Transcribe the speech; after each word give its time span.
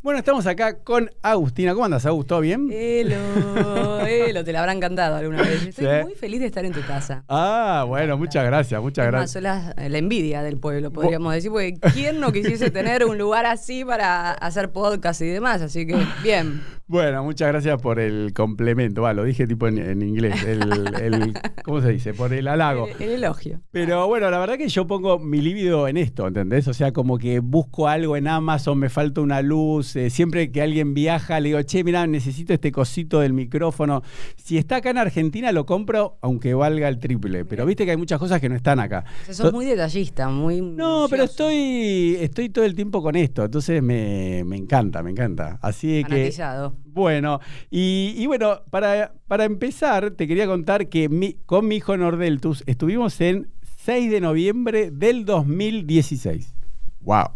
Bueno, 0.00 0.20
estamos 0.20 0.46
acá 0.46 0.78
con 0.84 1.10
Agustina. 1.22 1.72
¿Cómo 1.74 1.84
andas, 1.84 2.06
Agus? 2.06 2.24
¿Todo 2.26 2.40
bien? 2.40 2.68
Elo, 2.72 4.06
Elo, 4.06 4.44
te 4.44 4.52
la 4.52 4.60
habrán 4.60 4.78
cantado 4.78 5.16
alguna 5.16 5.42
vez. 5.42 5.66
Estoy 5.66 5.86
Sí. 5.86 6.04
muy 6.04 6.14
feliz 6.14 6.40
de 6.40 6.46
estar 6.46 6.64
en 6.64 6.72
tu 6.72 6.80
casa. 6.86 7.24
Ah, 7.28 7.84
bueno, 7.86 8.16
muchas 8.16 8.44
gracias, 8.44 8.80
muchas 8.80 9.06
Es 9.06 9.12
más, 9.12 9.20
gracias. 9.20 9.32
sos 9.32 9.42
la, 9.42 9.88
la 9.88 9.98
envidia 9.98 10.42
del 10.42 10.56
pueblo, 10.58 10.92
podríamos 10.92 11.34
decir, 11.34 11.50
porque 11.50 11.74
¿quién 11.92 12.20
no 12.20 12.30
quisiese 12.32 12.70
tener 12.70 13.04
un 13.04 13.18
lugar 13.18 13.44
así 13.44 13.84
para 13.84 14.30
hacer 14.30 14.70
podcast 14.70 15.20
y 15.20 15.26
demás? 15.26 15.62
Así 15.62 15.84
que, 15.84 15.96
bien. 16.22 16.62
Bueno, 16.88 17.22
muchas 17.22 17.48
gracias 17.48 17.80
por 17.82 18.00
el 18.00 18.32
complemento. 18.32 19.02
Va, 19.02 19.12
lo 19.12 19.22
dije 19.24 19.46
tipo 19.46 19.68
en, 19.68 19.76
en 19.78 20.00
inglés. 20.00 20.42
El, 20.44 20.94
el- 21.02 21.34
¿Cómo 21.64 21.82
se 21.82 21.90
dice? 21.90 22.14
Por 22.14 22.32
el 22.32 22.48
halago. 22.48 22.86
El, 22.98 23.02
el 23.02 23.10
elogio. 23.22 23.60
Pero 23.70 24.06
bueno, 24.08 24.30
la 24.30 24.38
verdad 24.38 24.56
que 24.56 24.68
yo 24.68 24.86
pongo 24.86 25.18
mi 25.18 25.42
libido 25.42 25.86
en 25.86 25.98
esto, 25.98 26.26
¿entendés? 26.26 26.66
O 26.66 26.72
sea, 26.72 26.92
como 26.92 27.18
que 27.18 27.40
busco 27.40 27.88
algo 27.88 28.16
en 28.16 28.26
Amazon, 28.26 28.78
me 28.78 28.88
falta 28.88 29.20
una 29.20 29.42
luz. 29.42 29.96
eh, 29.96 30.08
siempre 30.08 30.50
que 30.50 30.62
alguien 30.62 30.94
viaja, 30.94 31.40
le 31.40 31.48
digo, 31.50 31.62
che, 31.62 31.84
mira, 31.84 32.06
necesito 32.06 32.54
este 32.54 32.72
cosito 32.72 33.20
del 33.20 33.34
micrófono. 33.34 34.02
Si 34.36 34.56
está 34.56 34.76
acá 34.76 34.88
en 34.88 34.96
Argentina, 34.98 35.52
lo 35.52 35.66
compro, 35.66 36.16
aunque 36.22 36.54
valga 36.54 36.88
el 36.88 36.98
triple. 36.98 37.44
Pero 37.44 37.66
viste 37.66 37.84
que 37.84 37.90
hay 37.90 37.96
muchas 37.98 38.18
cosas 38.18 38.40
que 38.40 38.48
no 38.48 38.54
están 38.56 38.80
acá. 38.80 39.04
O 39.22 39.24
sea, 39.26 39.34
sos 39.34 39.52
muy 39.52 39.66
detallista, 39.66 40.30
muy. 40.30 40.62
No, 40.62 41.06
pero 41.10 41.24
estoy, 41.24 42.16
estoy 42.20 42.48
todo 42.48 42.64
el 42.64 42.74
tiempo 42.74 43.02
con 43.02 43.14
esto, 43.14 43.44
entonces 43.44 43.82
me, 43.82 44.42
me 44.46 44.56
encanta, 44.56 45.02
me 45.02 45.10
encanta. 45.10 45.58
Así 45.60 46.02
que, 46.04 46.08
fanatizado. 46.08 46.77
Bueno, 46.84 47.40
y, 47.70 48.14
y 48.16 48.26
bueno, 48.26 48.62
para, 48.70 49.12
para 49.26 49.44
empezar, 49.44 50.10
te 50.12 50.26
quería 50.26 50.46
contar 50.46 50.88
que 50.88 51.08
mi- 51.08 51.34
con 51.46 51.66
mi 51.68 51.76
hijo 51.76 51.96
Nordeltus 51.96 52.62
estuvimos 52.66 53.20
en 53.20 53.48
6 53.84 54.10
de 54.10 54.20
noviembre 54.20 54.90
del 54.90 55.24
2016. 55.24 56.54
¡Wow! 57.00 57.28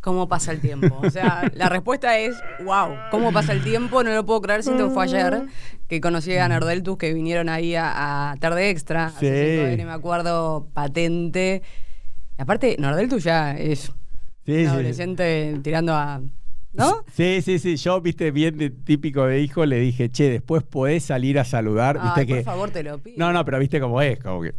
¿Cómo 0.00 0.28
pasa 0.28 0.52
el 0.52 0.60
tiempo? 0.60 0.96
O 1.02 1.10
sea, 1.10 1.50
la 1.54 1.68
respuesta 1.68 2.18
es, 2.18 2.36
wow, 2.64 2.94
¿cómo 3.10 3.32
pasa 3.32 3.52
el 3.52 3.62
tiempo? 3.64 4.04
No 4.04 4.14
lo 4.14 4.24
puedo 4.24 4.40
creer, 4.40 4.62
siento 4.62 4.88
que 4.88 4.94
fue 4.94 5.04
ayer 5.04 5.42
que 5.88 6.00
conocí 6.00 6.36
a 6.36 6.48
Nordeltus 6.48 6.96
que 6.96 7.12
vinieron 7.12 7.48
ahí 7.48 7.74
a, 7.74 8.30
a 8.30 8.36
Tarde 8.36 8.70
Extra. 8.70 9.10
Sí. 9.10 9.26
hace 9.26 9.70
5 9.76 9.84
me 9.86 9.92
acuerdo, 9.92 10.68
patente. 10.72 11.62
Y 12.38 12.42
aparte, 12.42 12.76
Nordeltus 12.78 13.24
ya 13.24 13.56
es 13.56 13.92
Sí, 14.46 14.52
un 14.52 14.58
sí. 14.60 14.66
adolescente 14.66 15.58
tirando 15.62 15.94
a... 15.94 16.22
¿No? 16.78 17.04
Sí, 17.12 17.42
sí, 17.42 17.58
sí. 17.58 17.76
Yo, 17.76 18.00
viste, 18.00 18.30
bien 18.30 18.56
de 18.56 18.70
típico 18.70 19.26
de 19.26 19.40
hijo, 19.40 19.66
le 19.66 19.80
dije, 19.80 20.08
che, 20.10 20.30
después 20.30 20.62
podés 20.62 21.02
salir 21.04 21.38
a 21.38 21.44
saludar. 21.44 22.00
Viste 22.00 22.20
Ay, 22.20 22.26
que. 22.26 22.34
por 22.36 22.44
favor, 22.44 22.70
te 22.70 22.82
lo 22.84 22.98
pido. 22.98 23.16
No, 23.18 23.32
no, 23.32 23.44
pero 23.44 23.58
viste 23.58 23.80
cómo 23.80 24.00
es, 24.00 24.18
como 24.20 24.40
que. 24.42 24.52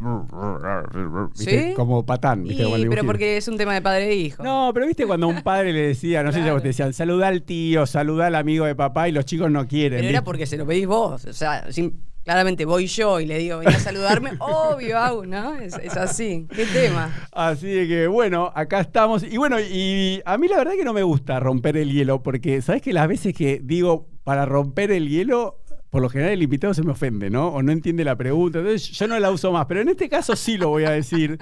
¿viste? 1.36 1.68
¿Sí? 1.68 1.74
Como 1.74 2.04
patán, 2.04 2.42
¿viste? 2.42 2.62
Y, 2.62 2.64
Como 2.64 2.76
pero 2.90 3.04
porque 3.04 3.36
es 3.36 3.48
un 3.48 3.56
tema 3.56 3.74
de 3.74 3.82
padre 3.82 4.10
e 4.10 4.16
hijo. 4.16 4.42
No, 4.42 4.70
pero 4.74 4.86
viste 4.86 5.06
cuando 5.06 5.28
un 5.28 5.42
padre 5.42 5.72
le 5.72 5.80
decía, 5.80 6.22
no 6.22 6.32
sé 6.32 6.42
si 6.42 6.48
a 6.48 6.52
vos 6.52 6.62
te 6.62 6.68
decían, 6.68 6.92
saluda 6.92 7.28
al 7.28 7.42
tío, 7.42 7.86
saluda 7.86 8.26
al 8.26 8.34
amigo 8.34 8.66
de 8.66 8.74
papá 8.74 9.08
y 9.08 9.12
los 9.12 9.24
chicos 9.24 9.50
no 9.50 9.66
quieren. 9.66 9.98
pero 9.98 10.08
era 10.08 10.20
¿viste? 10.20 10.24
porque 10.24 10.46
se 10.46 10.56
lo 10.56 10.66
pedís 10.66 10.86
vos. 10.86 11.24
O 11.24 11.32
sea, 11.32 11.70
sin- 11.72 12.00
claramente 12.24 12.64
voy 12.64 12.86
yo 12.86 13.20
y 13.20 13.26
le 13.26 13.38
digo, 13.38 13.58
ven 13.58 13.68
a 13.68 13.78
saludarme. 13.78 14.32
Obvio, 14.38 14.98
Au, 14.98 15.24
¿no? 15.24 15.56
Es, 15.56 15.76
es 15.82 15.96
así. 15.96 16.46
¿Qué 16.54 16.66
tema? 16.66 17.14
Así 17.32 17.68
de 17.68 17.88
que 17.88 18.06
bueno, 18.06 18.52
acá 18.54 18.80
estamos. 18.80 19.22
Y 19.22 19.36
bueno, 19.36 19.58
y 19.60 20.22
a 20.24 20.38
mí 20.38 20.48
la 20.48 20.58
verdad 20.58 20.72
que 20.72 20.84
no 20.84 20.92
me 20.92 21.02
gusta 21.02 21.40
romper 21.40 21.76
el 21.76 21.92
hielo, 21.92 22.22
porque 22.22 22.62
sabes 22.62 22.82
que 22.82 22.92
las 22.92 23.08
veces 23.08 23.34
que 23.34 23.60
digo 23.62 24.08
para 24.24 24.46
romper 24.46 24.90
el 24.90 25.08
hielo, 25.08 25.58
por 25.90 26.00
lo 26.00 26.08
general 26.08 26.32
el 26.32 26.42
invitado 26.42 26.72
se 26.72 26.82
me 26.82 26.92
ofende, 26.92 27.30
¿no? 27.30 27.48
O 27.48 27.62
no 27.62 27.72
entiende 27.72 28.04
la 28.04 28.16
pregunta. 28.16 28.60
Entonces 28.60 28.90
yo 28.90 29.08
no 29.08 29.18
la 29.18 29.30
uso 29.30 29.50
más. 29.50 29.66
Pero 29.66 29.80
en 29.80 29.88
este 29.88 30.08
caso 30.08 30.36
sí 30.36 30.56
lo 30.56 30.68
voy 30.68 30.84
a 30.84 30.90
decir, 30.90 31.38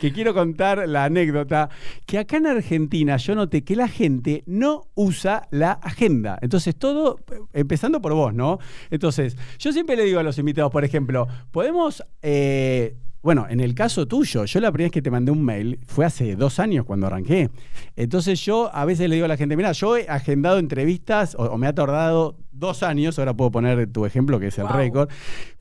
que 0.00 0.12
quiero 0.12 0.32
contar 0.32 0.88
la 0.88 1.04
anécdota, 1.04 1.68
que 2.06 2.18
acá 2.18 2.38
en 2.38 2.46
Argentina 2.46 3.18
yo 3.18 3.34
noté 3.34 3.62
que 3.62 3.76
la 3.76 3.88
gente 3.88 4.42
no 4.46 4.88
usa 4.94 5.46
la 5.50 5.72
agenda. 5.72 6.38
Entonces 6.40 6.74
todo, 6.76 7.20
empezando 7.52 8.00
por 8.00 8.14
vos, 8.14 8.32
¿no? 8.32 8.58
Entonces, 8.90 9.36
yo 9.58 9.72
siempre 9.72 9.96
le 9.96 10.04
digo 10.04 10.18
a 10.18 10.22
los 10.22 10.38
invitados, 10.38 10.72
por 10.72 10.84
ejemplo, 10.84 11.28
podemos... 11.50 12.02
eh, 12.22 12.96
bueno, 13.22 13.46
en 13.50 13.60
el 13.60 13.74
caso 13.74 14.08
tuyo, 14.08 14.46
yo 14.46 14.60
la 14.60 14.72
primera 14.72 14.86
vez 14.86 14.92
que 14.92 15.02
te 15.02 15.10
mandé 15.10 15.30
un 15.30 15.44
mail 15.44 15.78
fue 15.86 16.06
hace 16.06 16.36
dos 16.36 16.58
años 16.58 16.86
cuando 16.86 17.06
arranqué. 17.06 17.50
Entonces 17.94 18.42
yo 18.42 18.74
a 18.74 18.86
veces 18.86 19.10
le 19.10 19.16
digo 19.16 19.26
a 19.26 19.28
la 19.28 19.36
gente, 19.36 19.58
mira, 19.58 19.72
yo 19.72 19.98
he 19.98 20.08
agendado 20.08 20.58
entrevistas 20.58 21.34
o, 21.34 21.42
o 21.42 21.58
me 21.58 21.66
ha 21.66 21.74
tardado 21.74 22.38
dos 22.60 22.82
años, 22.84 23.18
ahora 23.18 23.34
puedo 23.34 23.50
poner 23.50 23.90
tu 23.90 24.06
ejemplo 24.06 24.38
que 24.38 24.48
es 24.48 24.58
el 24.58 24.64
Wow. 24.64 24.72
récord, 24.76 25.08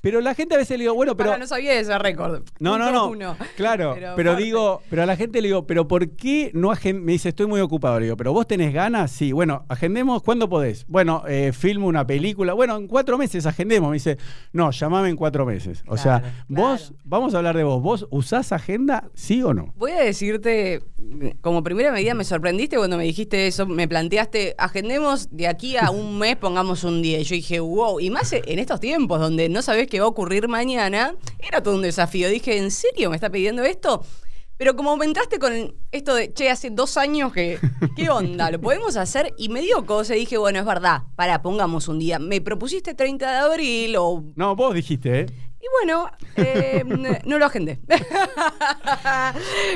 pero 0.02 0.22
la 0.22 0.36
gente 0.36 0.56
a 0.56 0.58
veces 0.58 0.78
le 0.78 0.84
digo, 0.84 0.94
bueno, 0.94 1.18
pero... 1.18 1.32
Pará, 1.32 1.40
no 1.40 1.48
sabía 1.48 1.78
ese 1.80 1.98
récord. 1.98 2.44
No, 2.60 2.78
no, 2.78 2.92
no. 2.92 3.08
uno. 3.08 3.36
Claro, 3.58 3.96
pero, 4.16 4.36
digo, 4.36 4.82
pero 4.90 5.04
a 5.04 5.06
la 5.06 5.16
gente 5.16 5.42
le 5.42 5.48
digo, 5.48 5.66
pero 5.66 5.88
¿por 5.88 6.10
qué 6.12 6.52
no 6.54 6.72
agen 6.72 7.04
Me 7.04 7.14
dice, 7.14 7.30
estoy 7.30 7.48
muy 7.48 7.60
ocupado. 7.62 8.00
Le 8.00 8.06
digo, 8.06 8.18
pero 8.18 8.32
vos 8.34 8.46
tenés 8.48 8.74
ganas, 8.74 9.12
sí. 9.12 9.32
Bueno, 9.32 9.66
agendemos, 9.70 10.22
¿cuándo 10.24 10.48
podés? 10.50 10.86
Bueno, 10.88 11.24
eh, 11.28 11.52
filmo 11.54 11.88
una 11.88 12.06
película. 12.06 12.54
Bueno, 12.54 12.76
en 12.78 12.88
cuatro 12.88 13.18
meses 13.18 13.46
agendemos. 13.46 13.90
Me 13.90 13.96
dice, 13.96 14.18
no, 14.54 14.72
llamame 14.72 15.10
en 15.10 15.16
cuatro 15.16 15.46
meses. 15.46 15.84
O 15.88 15.98
sea, 15.98 16.20
Claro, 16.20 16.36
vos, 16.48 16.94
vamos 17.04 17.34
a 17.34 17.38
hablar 17.38 17.56
de 17.58 17.64
vos. 17.64 17.82
¿Vos 17.82 18.08
usás 18.10 18.52
agenda, 18.52 19.10
sí 19.14 19.42
o 19.44 19.54
no? 19.54 19.74
Voy 19.78 19.92
a 19.92 20.02
decirte, 20.02 20.82
como 21.42 21.64
primera 21.64 21.92
medida 21.92 22.14
me 22.14 22.24
sorprendiste 22.24 22.78
cuando 22.78 22.98
me 22.98 23.04
dijiste 23.04 23.48
eso, 23.48 23.66
me 23.66 23.88
planteaste, 23.88 24.56
agendemos 24.58 25.30
de 25.32 25.48
aquí 25.48 25.78
a 25.78 25.92
un 25.92 26.18
mes, 26.20 26.36
pongamos 26.36 26.84
un 26.84 26.89
día. 27.02 27.20
Y 27.20 27.24
yo 27.24 27.36
dije, 27.36 27.60
wow, 27.60 28.00
y 28.00 28.10
más 28.10 28.34
en 28.34 28.60
estos 28.60 28.80
tiempos 28.80 29.20
donde 29.20 29.50
no 29.50 29.62
sabés 29.62 29.88
qué 29.88 30.00
va 30.00 30.06
a 30.06 30.10
ocurrir 30.10 30.48
mañana, 30.48 31.16
era 31.40 31.62
todo 31.62 31.76
un 31.76 31.82
desafío. 31.82 32.30
Dije, 32.30 32.58
¿en 32.58 32.72
serio 32.72 33.10
me 33.10 33.16
está 33.16 33.30
pidiendo 33.30 33.64
esto? 33.64 34.04
Pero 34.60 34.76
como 34.76 34.98
me 34.98 35.06
entraste 35.06 35.40
con 35.40 35.74
esto 35.90 36.14
de, 36.16 36.34
che, 36.34 36.50
hace 36.50 36.70
dos 36.70 36.98
años 36.98 37.32
que, 37.32 37.60
¿qué 37.96 38.10
onda? 38.10 38.52
¿Lo 38.52 38.60
podemos 38.60 38.98
hacer? 38.98 39.34
Y 39.38 39.48
me 39.48 39.62
dio 39.62 39.86
cosa 39.86 40.16
dije, 40.16 40.38
bueno, 40.38 40.60
es 40.60 40.66
verdad, 40.66 41.04
para, 41.16 41.42
pongamos 41.42 41.88
un 41.88 41.98
día. 41.98 42.20
Me 42.20 42.42
propusiste 42.42 42.94
30 42.94 43.32
de 43.32 43.38
abril 43.38 43.96
o 43.98 44.26
No, 44.36 44.58
vos 44.58 44.74
dijiste, 44.74 45.22
¿eh? 45.22 45.26
Y 45.62 45.66
bueno, 45.82 46.10
eh, 46.38 46.84
no 47.26 47.38
lo 47.38 47.46
agendé. 47.46 47.80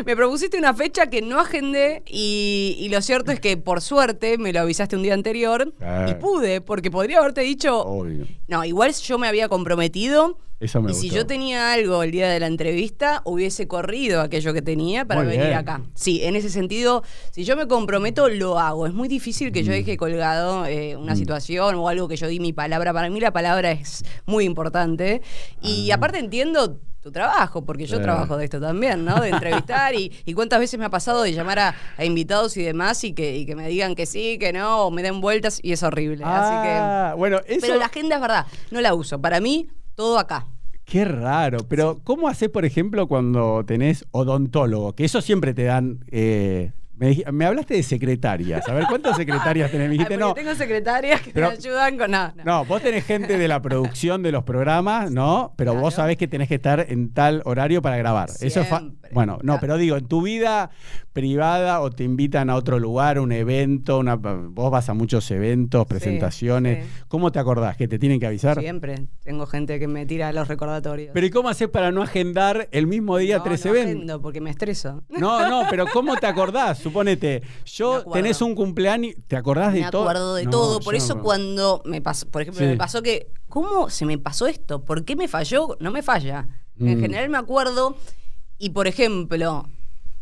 me 0.05 0.16
propusiste 0.16 0.57
una 0.57 0.73
fecha 0.73 1.07
que 1.07 1.21
no 1.21 1.39
agendé 1.39 2.03
y, 2.07 2.75
y 2.79 2.89
lo 2.89 3.01
cierto 3.01 3.31
es 3.31 3.39
que 3.39 3.57
por 3.57 3.81
suerte 3.81 4.38
me 4.38 4.53
lo 4.53 4.61
avisaste 4.61 4.95
un 4.95 5.03
día 5.03 5.13
anterior 5.13 5.73
Ah. 5.81 6.05
y 6.09 6.13
pude, 6.16 6.61
porque 6.61 6.89
podría 6.91 7.19
haberte 7.19 7.41
dicho, 7.41 7.79
Obvio. 7.81 8.25
no, 8.47 8.63
igual 8.66 8.93
yo 8.93 9.17
me 9.17 9.27
había 9.27 9.49
comprometido 9.49 10.38
Eso 10.59 10.81
me 10.81 10.91
y 10.91 10.96
si 10.96 11.09
yo 11.09 11.25
tenía 11.28 11.74
algo 11.74 12.03
el 12.03 12.12
día 12.12 12.30
de 12.30 12.40
la 12.40 12.47
entrevista, 12.47 13.22
hubiese 13.25 13.68
corrido 13.68 14.22
aquello 14.22 14.53
que 14.53 14.62
tenía 14.62 15.03
para 15.06 15.22
Muy 15.22 15.31
venir 15.31 15.47
bien. 15.47 15.58
acá. 15.58 15.81
Sí, 15.94 16.24
en 16.24 16.38
ese 16.38 16.50
sentido, 16.50 17.03
si 17.31 17.44
yo 17.44 17.58
me 17.58 17.68
comprometo, 17.68 18.30
lo 18.30 18.58
hago. 18.59 18.88
Es 18.88 18.94
muy 18.94 19.09
difícil 19.09 19.52
que 19.52 19.64
yo 19.64 19.72
Mm. 19.72 19.75
deje 19.75 19.97
colgado 19.97 20.66
eh, 20.66 20.96
una 20.96 21.16
situación 21.18 21.75
o 21.75 21.90
algo 21.90 22.08
que 22.08 22.16
yo 22.16 22.28
di 22.28 22.40
mi 22.40 22.53
palabra. 22.53 22.94
Para 22.94 23.09
mí 23.09 23.19
la 23.19 23.31
palabra 23.34 23.72
es 23.72 24.06
muy 24.25 24.46
importante. 24.46 25.22
Y 25.62 25.91
aparte 25.91 26.19
entiendo 26.19 26.80
tu 27.02 27.12
trabajo, 27.12 27.66
porque 27.66 27.85
yo 27.85 27.97
Ah. 27.97 28.00
Sí. 28.00 28.03
trabajo 28.03 28.38
de 28.38 28.46
esto 28.46 28.62
también, 28.62 29.03
¿no? 29.03 29.20
De 29.20 29.28
entrevistar 29.30 29.94
y, 29.94 30.14
y 30.24 30.34
cuántas 30.34 30.62
veces 30.62 30.80
me 30.80 30.85
ha 30.85 30.90
pasado 30.90 31.24
de 31.24 31.34
llamar 31.34 31.59
a, 31.59 31.75
a 31.97 32.06
invitados 32.06 32.56
y 32.56 32.64
demás 32.64 33.03
y 33.03 33.12
que, 33.12 33.35
y 33.35 33.46
que 33.46 33.58
me 33.58 33.68
digan 33.68 33.96
que 33.96 34.06
sí, 34.06 34.38
que 34.40 34.53
no, 34.53 34.84
o 34.88 34.91
me 34.91 35.03
den 35.03 35.20
vueltas 35.20 35.59
y 35.62 35.74
es 35.74 35.84
horrible. 35.84 36.24
Así 36.24 36.53
que... 36.66 36.74
Ah, 36.74 37.16
bueno, 37.18 37.40
eso... 37.46 37.59
Pero 37.59 37.75
la 37.75 37.88
agenda 37.88 38.16
es 38.16 38.22
verdad, 38.22 38.46
no 38.72 38.80
la 38.80 38.94
uso. 38.94 39.20
Para 39.20 39.41
mí, 39.41 39.68
todo 39.95 40.19
acá. 40.19 40.47
Qué 40.85 41.05
raro, 41.05 41.59
pero 41.69 42.01
¿cómo 42.03 42.27
haces, 42.27 42.49
por 42.49 42.65
ejemplo, 42.65 43.07
cuando 43.07 43.63
tenés 43.65 44.05
odontólogo? 44.11 44.93
Que 44.93 45.05
eso 45.05 45.21
siempre 45.21 45.53
te 45.53 45.63
dan... 45.63 46.03
eh, 46.11 46.73
me, 46.95 47.45
hablaste 47.45 47.73
de 47.73 47.83
secretarias. 47.83 48.67
A 48.69 48.73
ver, 48.73 48.85
¿cuántas 48.87 49.17
secretarias 49.17 49.71
tenés? 49.71 49.87
Me 49.87 49.93
dijiste, 49.93 50.15
no. 50.17 50.33
tengo 50.33 50.53
secretarias 50.55 51.21
que 51.21 51.31
Pero- 51.31 51.47
me 51.49 51.53
ayudan 51.53 51.97
con 51.97 52.11
nada. 52.11 52.33
No, 52.45 52.65
vos 52.65 52.81
tenés 52.81 53.03
gente 53.05 53.37
de 53.37 53.47
la 53.47 53.61
producción 53.61 54.21
de 54.23 54.31
los 54.31 54.43
programas, 54.43 55.11
¿no? 55.11 55.53
Pero 55.57 55.73
vos 55.75 55.95
sabés 55.95 56.17
que 56.17 56.27
tenés 56.27 56.47
que 56.47 56.55
estar 56.55 56.85
en 56.89 57.11
tal 57.13 57.41
horario 57.45 57.81
para 57.81 57.97
grabar. 57.97 58.29
Eso 58.39 58.61
es 58.61 58.67
fa-. 58.67 58.83
Bueno, 59.11 59.33
no, 59.37 59.53
Claro. 59.53 59.59
pero 59.61 59.77
digo, 59.77 59.97
en 59.97 60.07
tu 60.07 60.21
vida 60.21 60.71
privada 61.11 61.81
o 61.81 61.91
te 61.91 62.03
invitan 62.03 62.49
a 62.49 62.55
otro 62.55 62.79
lugar, 62.79 63.19
un 63.19 63.31
evento, 63.31 63.99
una, 63.99 64.15
vos 64.15 64.71
vas 64.71 64.89
a 64.89 64.93
muchos 64.93 65.29
eventos, 65.31 65.85
presentaciones. 65.85 66.85
sí. 66.85 66.91
¿Cómo 67.07 67.31
te 67.31 67.39
acordás? 67.39 67.78
¿Que 67.78 67.87
te 67.87 67.99
tienen 67.99 68.19
que 68.19 68.25
avisar? 68.28 68.59
Siempre 68.59 69.07
tengo 69.23 69.46
gente 69.46 69.79
que 69.79 69.87
me 69.87 70.05
tira 70.05 70.31
los 70.34 70.47
recordatorios. 70.47 71.11
Pero 71.13 71.25
¿y 71.25 71.29
cómo 71.29 71.49
haces 71.49 71.69
para 71.69 71.91
no 71.91 72.01
agendar 72.01 72.67
el 72.72 72.87
mismo 72.87 73.17
día 73.17 73.37
no, 73.37 73.43
tres 73.43 73.66
no 73.66 73.72
eventos? 73.75 74.19
porque 74.22 74.41
me 74.41 74.49
estreso. 74.49 75.03
No, 75.09 75.47
no, 75.47 75.63
pero 75.69 75.85
¿cómo 75.93 76.16
te 76.17 76.25
acordás? 76.28 76.83
Suponete, 76.84 77.41
Me 77.41 77.47
yo 77.66 78.03
tenés 78.12 78.41
un 78.41 78.53
cumpleaños, 78.56 79.16
¿te 79.28 79.35
acordás 79.35 79.74
de 79.74 79.82
me 79.82 79.91
todo? 79.91 80.02
acuerdo 80.03 80.35
de 80.35 80.44
No, 80.46 80.52
todo. 80.52 80.80
Por 80.82 80.96
eso 80.96 81.16
me 81.16 81.22
cuando 81.24 81.82
me 81.85 82.02
pasó, 82.02 82.28
por 82.30 82.41
ejemplo, 82.41 82.59
Sí. 82.62 82.68
me 82.68 82.78
pasó 82.78 83.02
que, 83.02 83.28
¿cómo 83.50 83.90
se 83.90 84.06
me 84.06 84.18
pasó 84.18 84.47
esto? 84.47 84.84
¿Por 84.84 85.03
qué 85.06 85.16
me 85.16 85.28
falló? 85.28 85.78
No 85.80 85.91
me 85.91 86.03
falla. 86.03 86.47
En 86.80 86.97
Mm. 86.97 87.02
general 87.02 87.30
me 87.30 87.38
acuerdo 87.38 87.96
y, 88.58 88.72
por 88.72 88.88
ejemplo, 88.88 89.70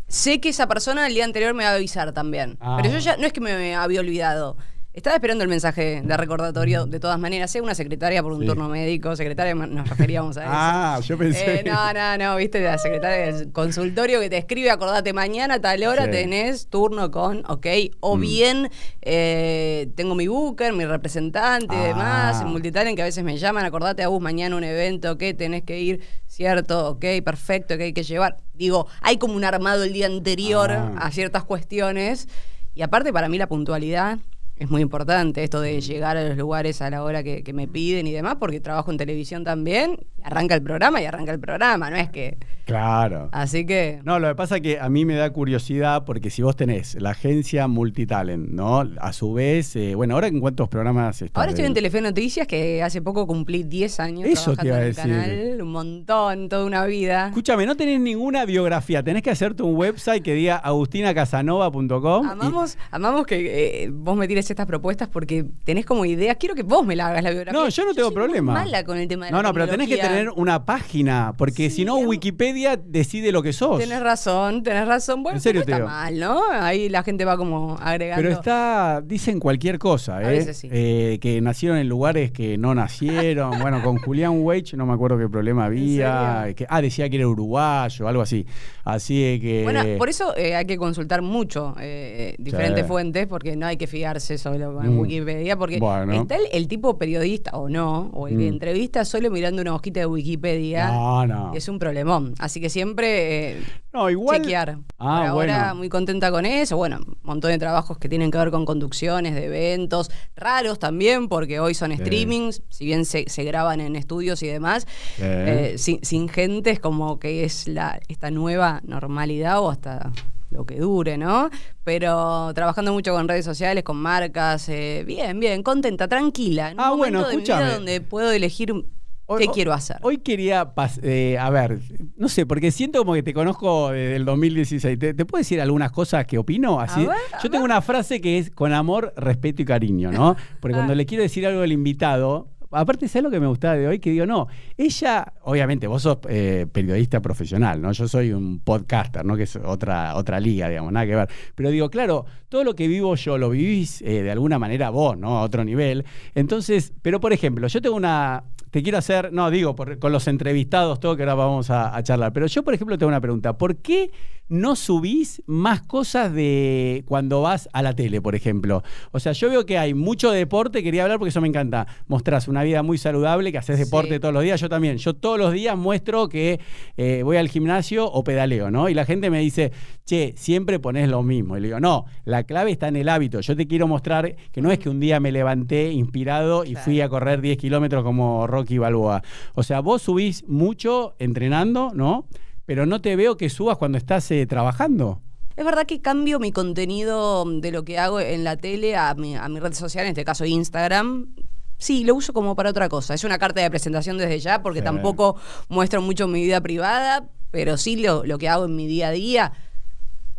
sé 0.07 0.39
que 0.41 0.49
esa 0.49 0.67
persona 0.67 1.07
el 1.07 1.13
día 1.13 1.25
anterior 1.25 1.53
me 1.53 1.63
va 1.63 1.71
a 1.71 1.75
avisar 1.75 2.11
también. 2.13 2.57
Ah. 2.59 2.77
Pero 2.81 2.93
yo 2.93 2.99
ya, 2.99 3.17
no 3.17 3.25
es 3.25 3.33
que 3.33 3.41
me 3.41 3.75
había 3.75 3.99
olvidado. 3.99 4.57
Estaba 4.93 5.15
esperando 5.15 5.41
el 5.45 5.49
mensaje 5.49 6.01
de 6.03 6.17
recordatorio 6.17 6.85
de 6.85 6.99
todas 6.99 7.17
maneras. 7.17 7.49
Sea 7.49 7.63
una 7.63 7.75
secretaria 7.75 8.21
por 8.21 8.33
un 8.33 8.41
Sí. 8.41 8.47
turno 8.47 8.67
médico, 8.67 9.15
secretaria 9.15 9.55
nos 9.55 9.87
referíamos 9.87 10.35
a 10.35 10.41
eso. 10.43 10.51
Ah, 10.53 10.99
yo 11.01 11.17
pensé. 11.17 11.61
Eh, 11.61 11.63
no, 11.65 11.93
no, 11.93 12.17
no, 12.17 12.35
viste, 12.35 12.59
la 12.59 12.77
secretaria 12.77 13.31
del 13.33 13.53
consultorio 13.53 14.19
que 14.19 14.29
te 14.29 14.37
escribe, 14.37 14.69
acordate, 14.69 15.13
mañana 15.13 15.55
a 15.55 15.59
tal 15.61 15.81
hora 15.85 16.05
Sí. 16.05 16.11
tenés 16.11 16.67
turno 16.67 17.09
con, 17.09 17.43
ok, 17.49 17.67
o 18.01 18.17
Mm. 18.17 18.19
bien 18.19 18.69
eh, 19.01 19.89
tengo 19.95 20.13
mi 20.13 20.27
booker, 20.27 20.73
mi 20.73 20.83
representante 20.85 21.73
y 21.73 21.79
Ah. 21.79 21.83
demás, 21.83 22.41
en 22.41 22.47
multitalent 22.49 22.97
que 22.97 23.01
a 23.01 23.05
veces 23.05 23.23
me 23.23 23.37
llaman, 23.37 23.63
acordate 23.63 24.03
a 24.03 24.09
vos 24.09 24.21
mañana 24.21 24.57
un 24.57 24.63
evento, 24.65 25.17
que 25.17 25.33
tenés 25.33 25.63
que 25.63 25.79
ir, 25.79 26.01
cierto, 26.27 26.89
ok, 26.89 27.05
perfecto, 27.23 27.77
que 27.77 27.85
hay 27.85 27.93
que 27.93 28.03
llevar. 28.03 28.37
Digo, 28.53 28.87
hay 28.99 29.17
como 29.17 29.35
un 29.35 29.45
armado 29.45 29.83
el 29.85 29.93
día 29.93 30.07
anterior 30.07 30.69
Ah. 30.69 30.95
a 30.97 31.11
ciertas 31.11 31.45
cuestiones 31.45 32.27
y 32.75 32.81
aparte 32.81 33.13
para 33.13 33.29
mí 33.29 33.37
la 33.37 33.47
puntualidad 33.47 34.19
es 34.61 34.69
muy 34.69 34.81
importante 34.81 35.43
esto 35.43 35.59
de 35.61 35.81
llegar 35.81 36.17
a 36.17 36.23
los 36.29 36.37
lugares 36.37 36.81
a 36.81 36.89
la 36.89 37.03
hora 37.03 37.23
que, 37.23 37.43
que 37.43 37.53
me 37.53 37.67
piden 37.67 38.07
y 38.07 38.11
demás, 38.11 38.35
porque 38.39 38.59
trabajo 38.59 38.91
en 38.91 38.97
televisión 38.97 39.43
también, 39.43 39.97
arranca 40.23 40.55
el 40.55 40.61
programa 40.61 41.01
y 41.01 41.05
arranca 41.05 41.31
el 41.31 41.39
programa, 41.39 41.89
no 41.89 41.95
es 41.97 42.09
que... 42.09 42.37
Claro. 42.65 43.27
Así 43.33 43.65
que... 43.65 43.99
No, 44.05 44.19
lo 44.19 44.29
que 44.29 44.35
pasa 44.35 44.57
es 44.57 44.61
que 44.61 44.79
a 44.79 44.87
mí 44.87 45.03
me 45.03 45.15
da 45.15 45.31
curiosidad 45.33 46.05
porque 46.05 46.29
si 46.29 46.41
vos 46.41 46.55
tenés 46.55 46.95
la 47.01 47.09
agencia 47.09 47.67
Multitalent, 47.67 48.49
¿no? 48.49 48.83
A 48.99 49.11
su 49.13 49.33
vez, 49.33 49.75
eh, 49.75 49.95
bueno, 49.95 50.13
ahora 50.13 50.27
en 50.27 50.39
cuántos 50.39 50.69
programas 50.69 51.21
estás. 51.21 51.37
Ahora 51.41 51.49
estoy 51.49 51.65
en 51.65 51.73
Telefe 51.73 51.99
Noticias, 51.99 52.47
que 52.47 52.81
hace 52.83 53.01
poco 53.01 53.27
cumplí 53.27 53.63
10 53.63 53.99
años 53.99 54.25
Eso 54.25 54.55
te 54.55 54.63
trabajando 54.63 54.67
iba 54.67 54.75
a 54.77 54.79
en 54.81 54.87
el 54.87 54.95
decir. 54.95 55.11
canal, 55.11 55.61
un 55.63 55.71
montón, 55.71 56.49
toda 56.49 56.65
una 56.65 56.85
vida. 56.85 57.27
Escúchame, 57.27 57.65
no 57.65 57.75
tenés 57.75 57.99
ninguna 57.99 58.45
biografía, 58.45 59.03
tenés 59.03 59.23
que 59.23 59.31
hacerte 59.31 59.63
un 59.63 59.75
website 59.75 60.23
que 60.23 60.33
diga 60.35 60.55
agustinacasanova.com. 60.57 62.25
y- 62.25 62.29
Amamos, 62.29 62.77
amamos 62.91 63.25
que 63.25 63.83
eh, 63.85 63.89
vos 63.91 64.15
me 64.15 64.27
tires 64.27 64.45
estas 64.51 64.67
propuestas 64.67 65.07
porque 65.09 65.45
tenés 65.63 65.85
como 65.85 66.05
ideas. 66.05 66.37
Quiero 66.39 66.55
que 66.55 66.63
vos 66.63 66.85
me 66.85 66.95
la 66.95 67.07
hagas 67.07 67.23
la 67.23 67.31
biografía. 67.31 67.59
No, 67.59 67.67
yo 67.69 67.85
no 67.85 67.93
tengo 67.93 68.09
soy 68.09 68.15
muy 68.17 68.23
problema. 68.25 68.53
mala 68.53 68.83
con 68.83 68.97
el 68.97 69.07
tema 69.07 69.25
de 69.25 69.31
No, 69.31 69.37
la 69.41 69.43
no, 69.49 69.53
pero 69.53 69.67
tenés 69.67 69.87
que 69.87 69.97
tener 69.97 70.29
una 70.35 70.65
página, 70.65 71.33
porque 71.37 71.69
Sí, 71.69 71.77
si 71.77 71.85
no 71.85 71.95
Wikipedia 71.97 72.75
decide 72.77 73.31
lo 73.31 73.41
que 73.43 73.53
sos. 73.53 73.79
Tenés 73.79 74.01
razón, 74.01 74.63
tenés 74.63 74.87
razón. 74.87 75.23
Bueno, 75.23 75.37
En 75.37 75.41
serio 75.41 75.63
no 75.67 75.73
está 75.73 75.85
mal, 75.85 76.19
¿no? 76.19 76.41
Ahí 76.51 76.89
la 76.89 77.03
gente 77.03 77.25
va 77.25 77.37
como 77.37 77.77
agregando. 77.81 78.21
Pero 78.23 78.33
está, 78.33 79.01
dicen 79.03 79.39
cualquier 79.39 79.79
cosa, 79.79 80.21
¿eh? 80.21 80.25
A 80.25 80.29
veces 80.29 80.57
sí. 80.57 80.69
Eh, 80.71 81.17
que 81.21 81.41
nacieron 81.41 81.77
en 81.77 81.87
lugares 81.89 82.31
que 82.31 82.57
no 82.57 82.73
nacieron. 82.75 83.59
bueno, 83.59 83.81
con 83.83 83.97
Julián 83.97 84.41
Weich 84.41 84.73
no 84.73 84.85
me 84.85 84.93
acuerdo 84.93 85.17
qué 85.17 85.27
problema 85.29 85.65
había. 85.65 86.53
Que, 86.55 86.65
ah, 86.69 86.81
decía 86.81 87.09
que 87.09 87.17
era 87.17 87.27
uruguayo, 87.27 88.07
algo 88.07 88.21
así. 88.21 88.45
Así 88.83 89.39
que. 89.41 89.63
Bueno, 89.63 89.83
por 89.97 90.09
eso 90.09 90.35
eh, 90.35 90.55
hay 90.55 90.65
que 90.65 90.77
consultar 90.77 91.21
mucho 91.21 91.75
eh, 91.79 92.35
diferentes 92.37 92.81
Sí. 92.83 92.87
fuentes, 92.87 93.27
porque 93.27 93.55
no 93.55 93.65
hay 93.67 93.77
que 93.77 93.87
fiarse 93.87 94.30
solo 94.37 94.81
en 94.81 94.95
Mm. 94.95 94.99
Wikipedia, 94.99 95.57
porque 95.57 95.79
Bueno. 95.79 96.13
está 96.13 96.35
el, 96.35 96.43
el 96.51 96.67
tipo 96.67 96.97
periodista, 96.97 97.51
o 97.57 97.69
no, 97.69 98.09
o 98.13 98.27
el 98.27 98.37
que 98.37 98.45
Mm. 98.45 98.53
entrevista 98.53 99.05
solo 99.05 99.29
mirando 99.31 99.61
una 99.61 99.73
hojita 99.75 99.99
de 100.01 100.05
Wikipedia. 100.05 100.87
No, 100.91 101.25
no. 101.27 101.53
Es 101.53 101.67
un 101.67 101.79
problemón. 101.79 102.33
Así 102.39 102.59
que 102.61 102.69
siempre 102.69 103.51
eh, 103.51 103.63
No, 103.93 104.09
igual. 104.09 104.41
chequear. 104.41 104.77
Ah, 104.99 105.19
Por 105.33 105.49
ahora 105.49 105.73
muy 105.73 105.89
contenta 105.89 106.31
con 106.31 106.45
eso. 106.45 106.77
Bueno, 106.77 106.99
un 107.05 107.17
montón 107.23 107.51
de 107.51 107.57
trabajos 107.57 107.97
que 107.97 108.07
tienen 108.09 108.31
que 108.31 108.37
ver 108.37 108.51
con 108.51 108.65
conducciones 108.65 109.35
de 109.35 109.45
eventos, 109.45 110.09
raros 110.35 110.79
también, 110.79 111.27
porque 111.27 111.59
hoy 111.59 111.73
son 111.73 111.91
Sí. 111.91 111.97
streamings, 111.97 112.63
si 112.69 112.85
bien 112.85 113.05
se, 113.05 113.29
se 113.29 113.43
graban 113.43 113.81
en 113.81 113.95
estudios 113.95 114.41
y 114.43 114.47
demás, 114.47 114.87
Sí. 115.17 115.21
eh, 115.23 115.73
sin, 115.77 116.03
sin 116.03 116.29
gente 116.29 116.69
es 116.71 116.79
como 116.79 117.19
que 117.19 117.43
es 117.43 117.67
la 117.67 117.99
esta 118.07 118.31
nueva 118.31 118.81
normalidad 118.85 119.59
o 119.59 119.69
hasta 119.69 120.11
lo 120.51 120.65
que 120.65 120.75
dure, 120.79 121.17
¿no? 121.17 121.49
Pero 121.83 122.53
trabajando 122.53 122.93
mucho 122.93 123.13
con 123.13 123.27
redes 123.27 123.45
sociales, 123.45 123.83
con 123.83 123.97
marcas, 123.97 124.67
eh, 124.69 125.03
bien, 125.07 125.39
bien, 125.39 125.63
contenta, 125.63 126.07
tranquila. 126.07 126.69
En 126.71 126.73
un 126.75 126.79
Ah, 126.85 126.91
bueno, 126.91 127.19
momento 127.21 127.29
de 127.29 127.35
mi 127.37 127.41
vida 127.43 127.53
escúchame. 127.55 127.73
donde 127.75 128.01
puedo 128.01 128.31
elegir 128.31 128.67
qué 128.73 128.83
hoy- 129.27 129.47
quiero 129.53 129.71
hacer. 129.71 129.97
Hoy 130.01 130.17
quería, 130.17 130.73
eh, 131.03 131.37
a 131.39 131.49
ver, 131.49 131.79
no 132.17 132.27
sé, 132.27 132.45
porque 132.45 132.69
siento 132.71 132.99
como 132.99 133.13
que 133.13 133.23
te 133.23 133.33
conozco 133.33 133.91
desde 133.91 134.17
el 134.17 134.25
2016. 134.25 134.99
¿Te, 134.99 135.13
te 135.13 135.25
puedo 135.25 135.39
decir 135.39 135.61
algunas 135.61 135.91
cosas 135.91 136.25
que 136.25 136.37
opino? 136.37 136.81
Así, 136.81 136.99
ver, 137.05 137.15
a 137.31 137.37
yo 137.41 137.49
tengo 137.49 137.63
ver. 137.63 137.71
una 137.71 137.81
frase 137.81 138.19
que 138.19 138.37
es 138.37 138.51
con 138.51 138.73
amor, 138.73 139.13
respeto 139.15 139.61
y 139.61 139.65
cariño, 139.65 140.11
¿no? 140.11 140.35
Porque 140.59 140.75
cuando 140.75 140.91
Ah. 140.93 140.95
le 140.97 141.05
quiero 141.05 141.23
decir 141.23 141.47
algo 141.47 141.61
al 141.61 141.71
invitado, 141.71 142.49
aparte, 142.71 143.07
¿sabes 143.07 143.23
lo 143.23 143.29
que 143.31 143.39
me 143.39 143.47
gustaba 143.47 143.75
de 143.75 143.87
hoy? 143.87 143.99
Que 143.99 144.11
digo, 144.11 144.25
no, 144.25 144.47
ella, 144.77 145.33
obviamente, 145.43 145.87
vos 145.87 146.01
sos 146.01 146.17
eh, 146.29 146.65
periodista 146.71 147.21
profesional, 147.21 147.81
¿no? 147.81 147.91
Yo 147.91 148.07
soy 148.07 148.31
un 148.33 148.59
podcaster, 148.59 149.23
¿no? 149.25 149.35
Que 149.35 149.43
es 149.43 149.55
otra, 149.57 150.15
otra 150.15 150.39
liga, 150.39 150.69
digamos, 150.69 150.91
nada 150.91 151.05
que 151.05 151.15
ver. 151.15 151.29
Pero 151.55 151.69
digo, 151.69 151.89
claro, 151.89 152.25
todo 152.49 152.63
lo 152.63 152.75
que 152.75 152.87
vivo 152.87 153.15
yo 153.15 153.37
lo 153.37 153.49
vivís 153.49 154.01
eh, 154.01 154.23
de 154.23 154.31
alguna 154.31 154.57
manera 154.59 154.89
vos, 154.89 155.17
¿no? 155.17 155.37
A 155.37 155.41
otro 155.43 155.63
nivel. 155.63 156.05
Entonces, 156.35 156.93
pero 157.01 157.19
por 157.19 157.33
ejemplo, 157.33 157.67
yo 157.67 157.81
tengo 157.81 157.95
una. 157.95 158.43
Te 158.71 158.81
quiero 158.81 158.97
hacer, 158.99 159.33
no, 159.33 159.51
digo, 159.51 159.75
por- 159.75 159.99
con 159.99 160.13
los 160.13 160.27
entrevistados, 160.29 160.99
todo 161.01 161.17
que 161.17 161.23
ahora 161.23 161.33
vamos 161.35 161.69
a, 161.69 161.93
a 161.95 162.01
charlar. 162.03 162.31
Pero 162.31 162.47
yo, 162.47 162.63
por 162.63 162.73
ejemplo, 162.73 162.97
tengo 162.97 163.09
una 163.09 163.19
pregunta. 163.19 163.57
¿Por 163.57 163.75
qué 163.77 164.11
no 164.51 164.75
subís 164.75 165.41
más 165.47 165.81
cosas 165.81 166.33
de 166.33 167.03
cuando 167.07 167.41
vas 167.41 167.69
a 167.71 167.81
la 167.81 167.95
tele, 167.95 168.21
por 168.21 168.35
ejemplo? 168.35 168.83
O 169.11 169.19
sea, 169.19 169.31
yo 169.31 169.49
veo 169.49 169.65
que 169.65 169.77
hay 169.77 169.93
mucho 169.93 170.29
deporte, 170.31 170.83
quería 170.83 171.03
hablar 171.03 171.17
porque 171.19 171.29
eso 171.29 171.39
me 171.41 171.47
encanta. 171.47 171.87
Mostrás 172.07 172.47
una 172.49 172.61
vida 172.61 172.83
muy 172.83 172.97
saludable, 172.97 173.51
que 173.51 173.57
haces 173.57 173.79
deporte 173.79 174.15
Sí. 174.15 174.19
todos 174.19 174.33
los 174.33 174.43
días, 174.43 174.59
yo 174.59 174.67
también. 174.67 174.97
Yo 174.97 175.13
todos 175.15 175.39
los 175.39 175.53
días 175.53 175.77
muestro 175.77 176.27
que 176.27 176.59
eh, 176.97 177.21
voy 177.23 177.37
al 177.37 177.47
gimnasio 177.47 178.05
o 178.11 178.23
pedaleo, 178.23 178.69
¿no? 178.69 178.89
Y 178.89 178.93
la 178.93 179.05
gente 179.05 179.29
me 179.29 179.39
dice, 179.39 179.71
che, 180.05 180.33
siempre 180.35 180.79
pones 180.79 181.07
lo 181.09 181.23
mismo. 181.23 181.57
Y 181.57 181.61
le 181.61 181.67
digo, 181.69 181.79
no, 181.79 182.05
la 182.25 182.43
clave 182.43 182.71
está 182.71 182.89
en 182.89 182.97
el 182.97 183.07
hábito. 183.09 183.39
Yo 183.39 183.55
te 183.55 183.67
quiero 183.67 183.87
mostrar 183.87 184.35
que 184.51 184.61
no 184.61 184.69
es 184.69 184.79
que 184.79 184.89
un 184.89 184.99
día 184.99 185.19
me 185.21 185.31
levanté 185.31 185.91
inspirado 185.93 186.65
y 186.65 186.71
Claro. 186.71 186.83
fui 186.83 186.99
a 187.01 187.07
correr 187.09 187.39
10 187.41 187.57
kilómetros 187.57 188.03
como 188.03 188.45
Rocky 188.47 188.77
Balboa. 188.77 189.23
O 189.55 189.63
sea, 189.63 189.79
vos 189.79 190.01
subís 190.01 190.45
mucho 190.47 191.15
entrenando, 191.19 191.91
¿no? 191.95 192.25
Pero 192.71 192.85
no 192.85 193.01
te 193.01 193.17
veo 193.17 193.35
que 193.35 193.49
subas 193.49 193.77
cuando 193.77 193.97
estás 193.97 194.31
eh, 194.31 194.45
trabajando. 194.45 195.19
Es 195.57 195.65
verdad 195.65 195.85
que 195.85 195.99
cambio 195.99 196.39
mi 196.39 196.53
contenido 196.53 197.43
de 197.59 197.69
lo 197.69 197.83
que 197.83 197.99
hago 197.99 198.21
en 198.21 198.45
la 198.45 198.55
tele 198.55 198.95
a 198.95 199.13
mi, 199.13 199.35
a 199.35 199.49
mi 199.49 199.59
red 199.59 199.73
social, 199.73 200.05
en 200.05 200.11
este 200.11 200.23
caso 200.23 200.45
Instagram. 200.45 201.35
Sí, 201.77 202.05
lo 202.05 202.15
uso 202.15 202.31
como 202.31 202.55
para 202.55 202.69
otra 202.69 202.87
cosa. 202.87 203.13
Es 203.13 203.25
una 203.25 203.37
carta 203.39 203.59
de 203.59 203.69
presentación 203.69 204.17
desde 204.17 204.39
ya, 204.39 204.61
porque 204.63 204.79
Sí. 204.79 204.85
tampoco 204.85 205.35
muestro 205.67 206.01
mucho 206.01 206.29
mi 206.29 206.41
vida 206.43 206.61
privada, 206.61 207.27
pero 207.51 207.75
sí 207.75 207.97
lo, 207.97 208.23
lo 208.25 208.37
que 208.37 208.47
hago 208.47 208.63
en 208.63 208.75
mi 208.77 208.87
día 208.87 209.09
a 209.09 209.11
día. 209.11 209.51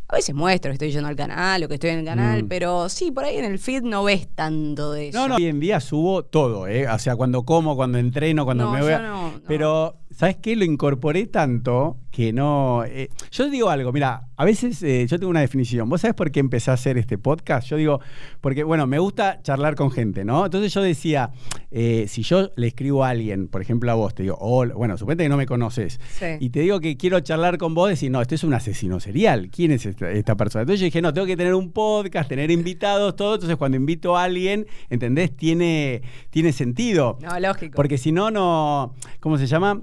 A 0.08 0.14
veces 0.16 0.34
muestro 0.34 0.70
que 0.70 0.74
estoy 0.74 0.90
yendo 0.92 1.08
al 1.08 1.16
canal 1.16 1.62
o 1.64 1.68
que 1.68 1.74
estoy 1.74 1.90
en 1.90 1.98
el 2.00 2.04
canal, 2.06 2.44
Mm. 2.44 2.48
pero 2.48 2.88
sí, 2.90 3.10
por 3.10 3.24
ahí 3.24 3.36
en 3.38 3.44
el 3.46 3.58
feed 3.58 3.82
no 3.82 4.04
ves 4.04 4.26
tanto 4.34 4.92
de 4.92 5.08
eso. 5.08 5.18
No, 5.18 5.28
no, 5.28 5.36
hoy 5.36 5.46
en 5.46 5.58
día 5.60 5.80
subo 5.80 6.22
todo, 6.22 6.66
¿eh? 6.66 6.86
O 6.88 6.98
sea, 6.98 7.14
cuando 7.16 7.44
como, 7.44 7.76
cuando 7.76 7.96
entreno, 7.98 8.44
cuando 8.46 8.64
No, 8.64 8.72
me 8.72 8.80
voy. 8.82 8.92
a- 8.92 8.96
yo 8.98 9.02
no, 9.02 9.30
no. 9.32 9.40
Pero, 9.46 9.96
¿sabes 10.16 10.36
qué? 10.36 10.56
Lo 10.56 10.64
incorporé 10.64 11.26
tanto 11.26 11.98
que 12.10 12.32
no. 12.32 12.84
eh, 12.84 13.08
yo 13.30 13.48
digo 13.48 13.70
algo, 13.70 13.90
mira, 13.92 14.28
a 14.36 14.44
veces 14.44 14.82
eh, 14.82 15.06
yo 15.08 15.18
tengo 15.18 15.30
una 15.30 15.40
definición. 15.40 15.88
¿Vos 15.88 16.02
sabés 16.02 16.14
por 16.14 16.30
qué 16.30 16.40
empecé 16.40 16.70
a 16.70 16.74
hacer 16.74 16.98
este 16.98 17.16
podcast? 17.18 17.68
Yo 17.68 17.76
digo, 17.76 18.00
porque, 18.40 18.64
bueno, 18.64 18.86
me 18.86 18.98
gusta 18.98 19.40
charlar 19.42 19.74
con 19.76 19.90
gente, 19.90 20.24
¿no? 20.24 20.44
Entonces 20.44 20.72
yo 20.74 20.82
decía, 20.82 21.30
eh, 21.70 22.04
si 22.08 22.22
yo 22.22 22.50
le 22.56 22.66
escribo 22.66 23.04
a 23.04 23.08
alguien, 23.10 23.48
por 23.48 23.62
ejemplo 23.62 23.90
a 23.90 23.94
vos, 23.94 24.14
te 24.14 24.24
digo, 24.24 24.36
hola, 24.40 24.74
bueno, 24.74 24.96
suponete 24.98 25.22
que 25.24 25.28
no 25.30 25.36
me 25.38 25.46
conoces, 25.46 25.98
Sí. 26.18 26.26
y 26.40 26.50
te 26.50 26.60
digo 26.60 26.80
que 26.80 26.96
quiero 26.98 27.18
charlar 27.20 27.56
con 27.56 27.74
vos, 27.74 27.88
decís, 27.88 28.10
no, 28.10 28.20
este 28.20 28.34
es 28.34 28.44
un 28.44 28.52
asesino 28.52 29.00
serial. 29.00 29.48
¿Quién 29.50 29.72
es 29.72 29.86
esta, 29.86 30.10
esta 30.10 30.36
persona? 30.36 30.62
Entonces 30.62 30.80
yo 30.80 30.84
dije, 30.84 31.00
no, 31.00 31.14
tengo 31.14 31.26
que 31.26 31.36
tener 31.36 31.54
un 31.54 31.72
podcast, 31.72 32.28
tener 32.28 32.50
invitados, 32.50 33.16
todo. 33.16 33.34
Entonces 33.34 33.56
cuando 33.56 33.76
invito 33.78 34.16
a 34.18 34.24
alguien, 34.24 34.66
¿entendés? 34.90 35.34
Tiene, 35.34 36.02
tiene 36.30 36.52
sentido. 36.52 37.18
No, 37.22 37.40
lógico. 37.40 37.74
Porque 37.76 37.96
si 37.96 38.12
no, 38.12 38.30
no. 38.30 38.94
¿Cómo 39.20 39.38
se 39.38 39.46
llama? 39.46 39.80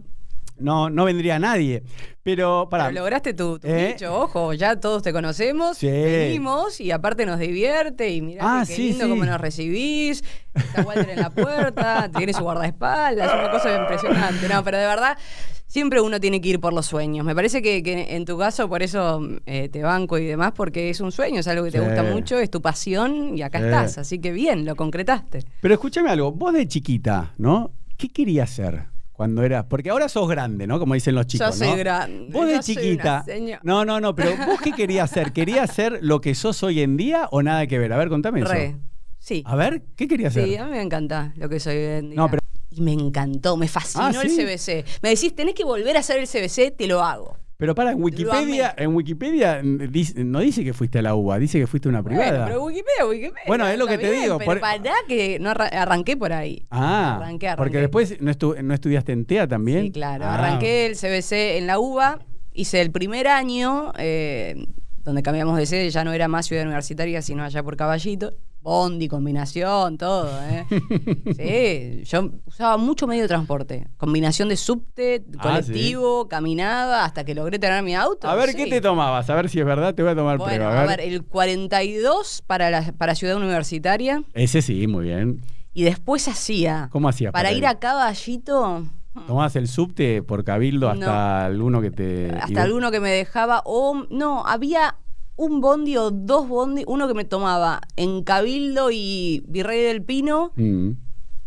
No, 0.59 0.89
no 0.89 1.05
vendría 1.05 1.39
nadie. 1.39 1.83
Pero, 2.23 2.67
para. 2.69 2.87
Pero 2.89 2.99
lograste 2.99 3.33
tu, 3.33 3.57
tu 3.59 3.67
¿Eh? 3.67 3.89
nicho, 3.93 4.13
ojo, 4.13 4.53
ya 4.53 4.79
todos 4.79 5.01
te 5.01 5.11
conocemos, 5.13 5.77
Sí. 5.77 5.87
venimos 5.87 6.79
y 6.79 6.91
aparte 6.91 7.25
nos 7.25 7.39
divierte 7.39 8.09
y 8.09 8.21
mirá 8.21 8.41
Ah, 8.59 8.63
qué 8.67 8.73
sí, 8.75 8.89
lindo 8.89 9.05
sí. 9.05 9.09
cómo 9.09 9.25
nos 9.25 9.39
recibís, 9.41 10.23
está 10.53 10.81
Walter 10.83 11.09
en 11.09 11.19
la 11.21 11.29
puerta, 11.31 12.09
tiene 12.15 12.33
su 12.33 12.43
guardaespaldas, 12.43 13.33
una 13.33 13.49
cosa 13.51 13.75
impresionante, 13.75 14.47
no, 14.47 14.63
pero 14.63 14.77
de 14.77 14.85
verdad 14.85 15.17
siempre 15.65 16.01
uno 16.01 16.19
tiene 16.19 16.41
que 16.41 16.49
ir 16.49 16.59
por 16.59 16.73
los 16.73 16.85
sueños. 16.87 17.25
Me 17.25 17.33
parece 17.35 17.61
que, 17.61 17.81
que 17.81 18.15
en 18.15 18.25
tu 18.25 18.37
caso 18.37 18.67
por 18.69 18.83
eso 18.83 19.21
eh, 19.45 19.69
te 19.69 19.81
banco 19.81 20.17
y 20.17 20.25
demás, 20.25 20.51
porque 20.55 20.89
es 20.89 20.99
un 20.99 21.11
sueño, 21.11 21.39
es 21.39 21.47
algo 21.47 21.63
que 21.65 21.71
te 21.71 21.79
gusta 21.79 22.03
mucho, 22.03 22.37
es 22.39 22.49
tu 22.51 22.61
pasión 22.61 23.37
y 23.37 23.41
acá 23.43 23.59
estás, 23.59 23.97
así 23.97 24.19
que 24.19 24.31
bien, 24.31 24.65
lo 24.65 24.75
concretaste. 24.75 25.39
Pero 25.61 25.73
escúchame 25.73 26.09
algo, 26.11 26.31
vos 26.31 26.53
de 26.53 26.67
chiquita, 26.67 27.33
¿no? 27.37 27.71
¿Qué 27.97 28.09
querías 28.09 28.49
ser 28.49 28.85
cuando 29.19 29.43
eras? 29.43 29.65
Porque 29.65 29.89
ahora 29.89 30.07
sos 30.07 30.29
grande, 30.29 30.65
¿no? 30.65 30.79
Como 30.79 30.93
dicen 30.93 31.13
los 31.13 31.27
chicos. 31.27 31.47
Yo 31.47 31.51
soy 31.53 31.67
¿no? 31.67 31.75
grande, 31.75 32.31
Vos 32.31 32.47
de 32.47 32.53
yo 32.53 32.61
soy 32.61 32.75
una 32.93 33.23
chiquita. 33.25 33.25
No, 33.63 33.83
no, 33.83 33.99
no, 33.99 34.15
pero 34.15 34.31
vos 34.47 34.61
qué 34.63 34.71
querías 34.71 35.09
ser? 35.11 35.33
¿Querías 35.33 35.73
ser 35.73 35.99
lo 36.01 36.21
que 36.21 36.33
sos 36.35 36.63
hoy 36.63 36.79
en 36.79 36.95
día 36.95 37.27
o 37.29 37.43
nada 37.43 37.67
que 37.67 37.77
ver? 37.77 37.91
A 37.91 37.97
ver, 37.97 38.07
contame 38.07 38.39
eso. 38.39 38.49
Re, 38.49 38.77
sí. 39.17 39.43
A 39.45 39.57
ver, 39.57 39.83
¿qué 39.97 40.07
querías 40.07 40.33
Sí, 40.33 40.39
ser? 40.51 40.61
a 40.61 40.65
mí 40.67 40.71
me 40.71 40.81
encanta 40.81 41.33
lo 41.35 41.49
que 41.49 41.59
soy 41.59 41.75
hoy 41.75 41.83
en 41.99 42.09
día. 42.11 42.15
No, 42.15 42.29
pero- 42.29 42.41
Y 42.71 42.79
me 42.79 42.93
encantó, 42.93 43.57
me 43.57 43.67
fascinó 43.67 44.05
Ah, 44.05 44.11
el 44.23 44.29
¿sí? 44.29 44.38
CBC. 44.38 44.85
Me 45.01 45.09
decís, 45.09 45.35
tenés 45.35 45.53
que 45.53 45.65
volver 45.65 45.97
a 45.97 45.99
hacer 45.99 46.17
el 46.17 46.25
CBC, 46.27 46.71
te 46.71 46.88
lo 46.88 47.03
hago. 47.03 47.35
Pero 47.59 47.75
para, 47.75 47.91
en 47.91 48.01
Wikipedia, 48.01 48.73
en 48.77 48.95
Wikipedia 48.95 49.61
dice- 49.61 50.23
no 50.23 50.39
dice 50.39 50.63
que 50.63 50.71
fuiste 50.71 50.99
a 50.99 51.01
la 51.01 51.13
UBA, 51.13 51.39
dice 51.39 51.59
que 51.59 51.67
fuiste 51.67 51.89
a 51.89 51.91
una 51.91 52.01
privada. 52.01 52.29
Bueno, 52.31 52.45
pero 52.45 52.63
Wikipedia, 52.63 53.05
Wikipedia. 53.05 53.43
Bueno, 53.47 53.67
es 53.67 53.77
lo 53.77 53.85
que 53.85 53.97
te 53.97 54.09
bien, 54.09 54.21
digo, 54.23 54.37
Pero 54.37 54.51
por- 54.51 54.59
pará 54.61 54.93
que 55.09 55.39
no 55.39 55.49
arra- 55.49 55.67
arranqué 55.67 56.15
por 56.15 56.31
ahí. 56.31 56.65
ah, 56.71 57.17
Arranqué, 57.17 57.47
porque 57.57 57.61
arranqué. 57.61 57.77
después 57.79 58.21
no, 58.21 58.31
estu- 58.31 58.61
no 58.63 58.73
estudiaste 58.73 59.11
en 59.11 59.25
TEA 59.25 59.45
también. 59.45 59.81
Sí, 59.83 59.91
claro. 59.91 60.23
Ah. 60.23 60.35
Arranqué 60.35 60.85
el 60.85 60.95
CBC 60.95 61.57
en 61.57 61.67
la 61.67 61.79
UBA, 61.79 62.19
hice 62.53 62.79
el 62.79 62.91
primer 62.91 63.27
año, 63.27 63.91
eh, 63.97 64.55
donde 65.03 65.21
cambiamos 65.21 65.57
de 65.57 65.65
sede, 65.65 65.89
ya 65.89 66.05
no 66.05 66.13
era 66.13 66.29
más 66.29 66.45
ciudad 66.45 66.63
universitaria, 66.63 67.21
sino 67.21 67.43
allá 67.43 67.61
por 67.61 67.75
Caballito. 67.75 68.35
Bondi, 68.61 69.07
combinación, 69.07 69.97
todo, 69.97 70.29
¿eh? 70.49 70.65
sí, 72.03 72.03
yo 72.03 72.29
usaba 72.45 72.77
mucho 72.77 73.07
medio 73.07 73.21
de 73.23 73.27
transporte. 73.27 73.87
Combinación 73.97 74.49
de 74.49 74.57
subte, 74.57 75.23
Ah, 75.37 75.41
colectivo, 75.41 76.27
caminaba, 76.27 77.05
hasta 77.05 77.23
que 77.23 77.33
logré 77.33 77.57
tener 77.57 77.81
mi 77.83 77.95
auto. 77.95 78.27
A 78.27 78.35
ver, 78.35 78.49
sí. 78.51 78.57
¿qué 78.57 78.67
te 78.67 78.81
tomabas? 78.81 79.29
A 79.29 79.35
ver 79.35 79.49
si 79.49 79.59
es 79.59 79.65
verdad, 79.65 79.95
te 79.95 80.03
voy 80.03 80.11
a 80.11 80.15
tomar 80.15 80.37
Bueno, 80.37 80.65
prueba. 80.65 80.81
a 80.81 80.85
ver, 80.85 80.99
el 80.99 81.23
42 81.23 82.43
para, 82.45 82.69
la, 82.69 82.91
para 82.97 83.15
Ciudad 83.15 83.37
Universitaria 83.37 84.23
Ese 84.33 84.61
sí, 84.61 84.87
muy 84.87 85.05
bien. 85.05 85.41
y 85.73 85.83
después 85.83 86.27
hacía, 86.27 86.89
¿Cómo 86.91 87.07
hacías 87.09 87.31
para 87.31 87.43
para 87.49 87.51
ir 87.53 87.59
ir? 87.59 87.67
a 87.67 87.79
Caballito, 87.79 88.85
¿Tomabas 89.27 89.55
el 89.55 89.67
subte 89.67 90.21
por 90.21 90.43
Cabildo 90.43 90.89
hasta 90.89 91.45
alguno 91.45 91.81
que 91.81 91.91
te... 91.91 92.31
hasta 92.39 92.63
alguno 92.63 92.91
que 92.91 92.99
me 92.99 93.09
dejaba, 93.09 93.61
o 93.65 94.05
no, 94.09 94.45
había 94.45 94.95
un 95.39 95.62
bondi 95.62 95.96
o 95.96 96.12
dos 96.12 96.48
bondi, 96.50 96.84
uno 96.86 97.08
que 97.08 97.13
me 97.13 97.24
tomaba 97.24 97.79
en 97.96 98.24
Cabildo 98.24 98.91
y 98.91 99.41
Virrey 99.48 99.81
del 99.81 100.03
Pino, 100.03 100.51
Mm. 100.58 100.91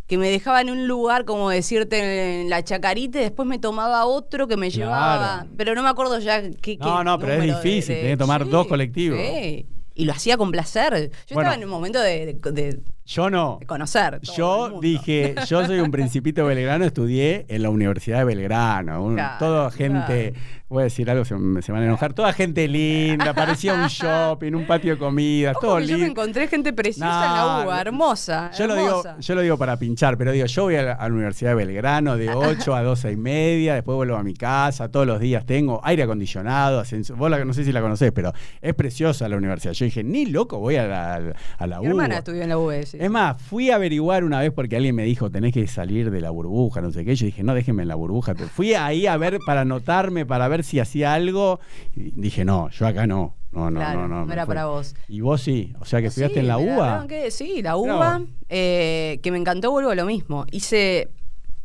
que 0.07 0.17
me 0.19 0.31
dejaba 0.31 0.63
en 0.63 0.71
un 0.71 0.89
lugar, 0.89 1.25
como 1.27 1.51
decirte, 1.51 2.41
en 2.43 2.49
la 2.51 2.65
Chacarita, 2.65 3.19
y 3.21 3.23
después 3.25 3.47
me 3.47 3.59
tomaba 3.59 4.07
otro 4.07 4.49
que 4.49 4.57
me 4.57 4.71
Claro. 4.71 4.87
llevaba, 4.91 5.47
pero 5.59 5.75
no 5.75 5.83
me 5.83 5.91
acuerdo 5.91 6.19
ya 6.21 6.41
qué 6.43 6.79
No, 6.79 6.99
qué 6.99 7.05
no, 7.05 7.19
pero 7.19 7.33
es 7.35 7.41
de- 7.41 7.47
difícil, 7.47 7.95
de- 7.95 8.01
tenés 8.01 8.13
que 8.15 8.17
tomar 8.19 8.49
dos 8.49 8.67
colectivos. 8.67 9.19
sí. 9.21 9.67
Y 9.95 10.07
lo 10.07 10.13
hacía 10.13 10.39
con 10.39 10.51
placer. 10.51 11.11
Yo 11.27 11.35
Bueno. 11.35 11.51
estaba 11.51 11.55
en 11.55 11.65
un 11.65 11.71
momento 11.71 12.01
de, 12.01 12.39
de- 12.41 12.53
de- 12.53 12.81
Yo 13.05 13.31
no. 13.31 13.57
de 13.61 13.67
conocer. 13.67 14.21
todo 14.21 14.33
el 14.33 14.37
Yo 14.37 14.59
mundo. 14.71 14.81
dije, 14.81 15.35
yo 15.49 15.67
soy 15.67 15.81
un 15.81 15.91
principito 15.91 16.47
belgrano, 16.47 16.85
estudié 16.85 17.47
en 17.49 17.63
la 17.63 17.71
Universidad 17.71 18.19
de 18.19 18.25
Belgrano. 18.25 19.03
un- 19.03 19.15
Claro, 19.15 19.39
toda 19.39 19.71
gente, 19.73 20.35
voy 20.69 20.83
a 20.83 20.85
decir 20.85 21.11
algo, 21.11 21.25
se, 21.25 21.35
van 21.35 21.83
a 21.83 21.85
enojar, 21.85 22.13
toda 22.15 22.33
gente 22.33 22.69
linda, 22.69 23.35
parecía 23.35 23.75
un 23.75 23.89
shopping, 23.89 24.53
un 24.55 24.67
patio 24.69 24.93
de 24.93 24.99
comidas, 24.99 25.57
Ojo 25.57 25.67
todo 25.67 25.77
que 25.79 25.87
yo 25.89 25.99
me 25.99 26.05
lindo. 26.05 26.23
encontré 26.23 26.47
gente 26.47 26.73
preciosa 26.73 27.27
en 27.27 27.33
la 27.35 27.65
UBA, 27.67 27.81
hermosa. 27.81 28.51
Yo 28.57 28.67
lo, 28.69 28.77
digo, 28.77 29.03
yo 29.19 29.35
lo 29.35 29.41
digo 29.41 29.59
para 29.59 29.77
pinchar, 29.79 30.17
pero 30.17 30.31
digo, 30.31 30.47
yo 30.47 30.63
voy 30.63 30.77
a 30.77 30.83
la, 30.83 30.93
a 30.93 31.09
la 31.09 31.15
Universidad 31.15 31.51
de 31.51 31.57
Belgrano 31.57 32.17
de 32.17 32.31
8 32.33 32.75
a 32.75 32.83
12 32.85 33.11
y 33.13 33.17
media, 33.17 33.75
después 33.75 33.97
vuelvo 33.97 34.17
a 34.17 34.23
mi 34.23 34.35
casa, 34.35 34.89
todos 34.91 35.07
los 35.09 35.19
días 35.19 35.45
tengo 35.45 35.81
aire 35.85 36.05
acondicionado, 36.05 36.79
ascensor, 36.81 37.17
vos 37.17 37.29
la, 37.31 37.45
no 37.45 37.53
sé 37.53 37.65
si 37.65 37.73
la 37.73 37.81
conocés, 37.83 38.13
pero 38.13 38.33
es 38.61 38.75
preciosa 38.75 39.29
la 39.29 39.37
universidad. 39.37 39.73
Yo 39.73 39.85
dije, 39.87 40.05
ni 40.05 40.27
loco 40.27 40.59
voy 40.61 40.77
a 40.77 40.87
la, 40.87 41.33
a 41.59 41.67
la 41.67 41.81
Mi 41.81 41.87
hermana 41.89 42.19
estudió 42.19 42.43
en 42.43 42.49
la 42.49 42.59
UBA. 42.59 42.92
Sí. 42.93 42.99
Es 43.01 43.11
más, 43.11 43.41
fui 43.43 43.71
a 43.71 43.75
averiguar 43.77 44.25
una 44.25 44.41
vez 44.41 44.53
porque 44.53 44.77
alguien 44.77 44.95
me 44.95 45.05
dijo, 45.05 45.31
tenés 45.31 45.53
que 45.53 45.67
salir 45.67 46.11
de 46.11 46.21
la 46.21 46.31
burbuja, 46.31 46.81
no 46.81 46.91
sé 46.93 47.05
qué. 47.05 47.15
Yo 47.17 47.27
dije, 47.27 47.43
no, 47.43 47.55
déjenme 47.55 47.83
en 47.83 47.89
la 47.89 47.95
burbuja. 47.97 48.35
Fui 48.35 48.75
ahí 48.75 49.07
a 49.07 49.17
ver, 49.17 49.39
para 49.45 49.63
anotarme, 49.63 50.25
para 50.27 50.47
ver 50.49 50.63
si 50.65 50.79
hacía 50.81 51.15
algo. 51.15 51.61
Y 51.97 52.13
dije, 52.21 52.45
no, 52.45 52.69
yo 52.71 52.87
acá 52.87 53.07
no. 53.07 53.35
No, 53.53 53.71
no, 53.71 53.81
Claro, 53.81 54.09
no, 54.09 54.09
no. 54.09 54.27
no 54.27 54.33
era 54.33 54.47
para 54.47 54.65
vos. 54.67 54.95
Y 55.09 55.21
vos 55.21 55.43
sí, 55.43 55.75
o 55.79 55.85
sea 55.85 56.01
que 56.01 56.07
estudiaste 56.07 56.37
Sí, 56.37 56.41
en 56.41 56.49
la 56.49 56.57
UBA. 56.57 57.07
que- 57.07 57.31
sí, 57.31 57.61
la 57.61 57.77
UBA, 57.77 58.23
eh, 58.49 59.21
que 59.23 59.31
me 59.31 59.37
encantó, 59.37 59.71
vuelvo 59.71 59.91
a 59.91 59.95
lo 59.95 60.07
mismo. 60.07 60.47
Hice, 60.51 61.11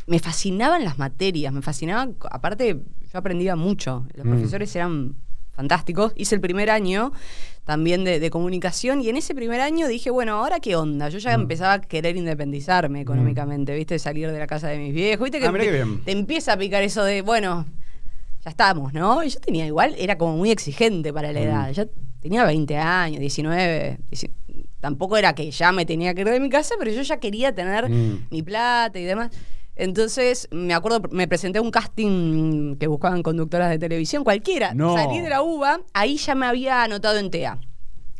me 0.05 0.19
fascinaban 0.19 0.83
las 0.83 0.97
materias, 0.97 1.53
me 1.53 1.61
fascinaban, 1.61 2.17
aparte 2.29 2.81
yo 3.13 3.17
aprendía 3.19 3.55
mucho, 3.55 4.05
los 4.15 4.25
Mm. 4.25 4.29
profesores 4.31 4.75
eran 4.75 5.15
fantásticos. 5.53 6.11
Hice 6.17 6.35
el 6.35 6.41
primer 6.41 6.69
año 6.69 7.13
también 7.67 8.03
de, 8.05 8.19
de 8.19 8.29
comunicación 8.31 9.01
y 9.01 9.09
en 9.09 9.17
ese 9.17 9.35
primer 9.35 9.59
año 9.61 9.87
dije, 9.87 10.09
bueno, 10.09 10.35
¿ahora 10.37 10.59
qué 10.59 10.75
onda? 10.75 11.09
Yo 11.09 11.19
ya 11.19 11.37
Mm. 11.37 11.41
empezaba 11.41 11.73
a 11.73 11.81
querer 11.81 12.15
independizarme 12.17 13.01
económicamente, 13.01 13.75
¿viste? 13.75 13.99
Salir 13.99 14.31
de 14.31 14.39
la 14.39 14.47
casa 14.47 14.69
de 14.69 14.79
mis 14.79 14.93
viejos, 14.93 15.25
¿viste? 15.25 15.39
Que 15.39 15.45
Ah, 15.47 15.51
mirá 15.51 15.65
te, 15.65 15.69
qué 15.69 15.75
bien. 15.75 16.01
te 16.03 16.11
empieza 16.13 16.53
a 16.53 16.57
picar 16.57 16.81
eso 16.81 17.03
de, 17.03 17.21
bueno, 17.21 17.65
ya 18.43 18.49
estamos, 18.49 18.93
¿no? 18.93 19.21
Y 19.23 19.29
yo 19.29 19.39
tenía 19.41 19.65
igual, 19.67 19.93
era 19.99 20.17
como 20.17 20.37
muy 20.37 20.49
exigente 20.49 21.11
para 21.13 21.31
la 21.33 21.39
Mm. 21.41 21.43
edad. 21.43 21.71
Ya 21.71 21.85
tenía 22.21 22.45
20 22.45 22.77
años, 22.77 23.19
19. 23.19 23.99
dieci- 24.09 24.31
Tampoco 24.79 25.17
era 25.17 25.33
que 25.35 25.51
ya 25.51 25.71
me 25.71 25.85
tenía 25.85 26.13
que 26.13 26.21
ir 26.21 26.29
de 26.29 26.39
mi 26.39 26.49
casa, 26.49 26.75
pero 26.79 26.89
yo 26.91 27.01
ya 27.01 27.17
quería 27.19 27.53
tener 27.53 27.89
Mm. 27.89 28.27
mi 28.31 28.43
plata 28.43 28.97
y 28.97 29.03
demás. 29.03 29.31
Entonces, 29.77 30.47
me 30.51 30.73
acuerdo, 30.73 31.01
me 31.11 31.27
presenté 31.27 31.59
a 31.59 31.61
un 31.61 31.71
casting 31.71 32.75
que 32.77 32.87
buscaban 32.87 33.21
conductoras 33.23 33.69
de 33.69 33.77
televisión, 33.79 34.23
cualquiera. 34.23 34.73
No. 34.73 34.95
Salí 34.95 35.21
de 35.21 35.29
la 35.29 35.41
UBA, 35.43 35.81
ahí 35.93 36.17
ya 36.17 36.35
me 36.35 36.45
había 36.47 36.83
anotado 36.83 37.17
en 37.19 37.29
TEA. 37.29 37.59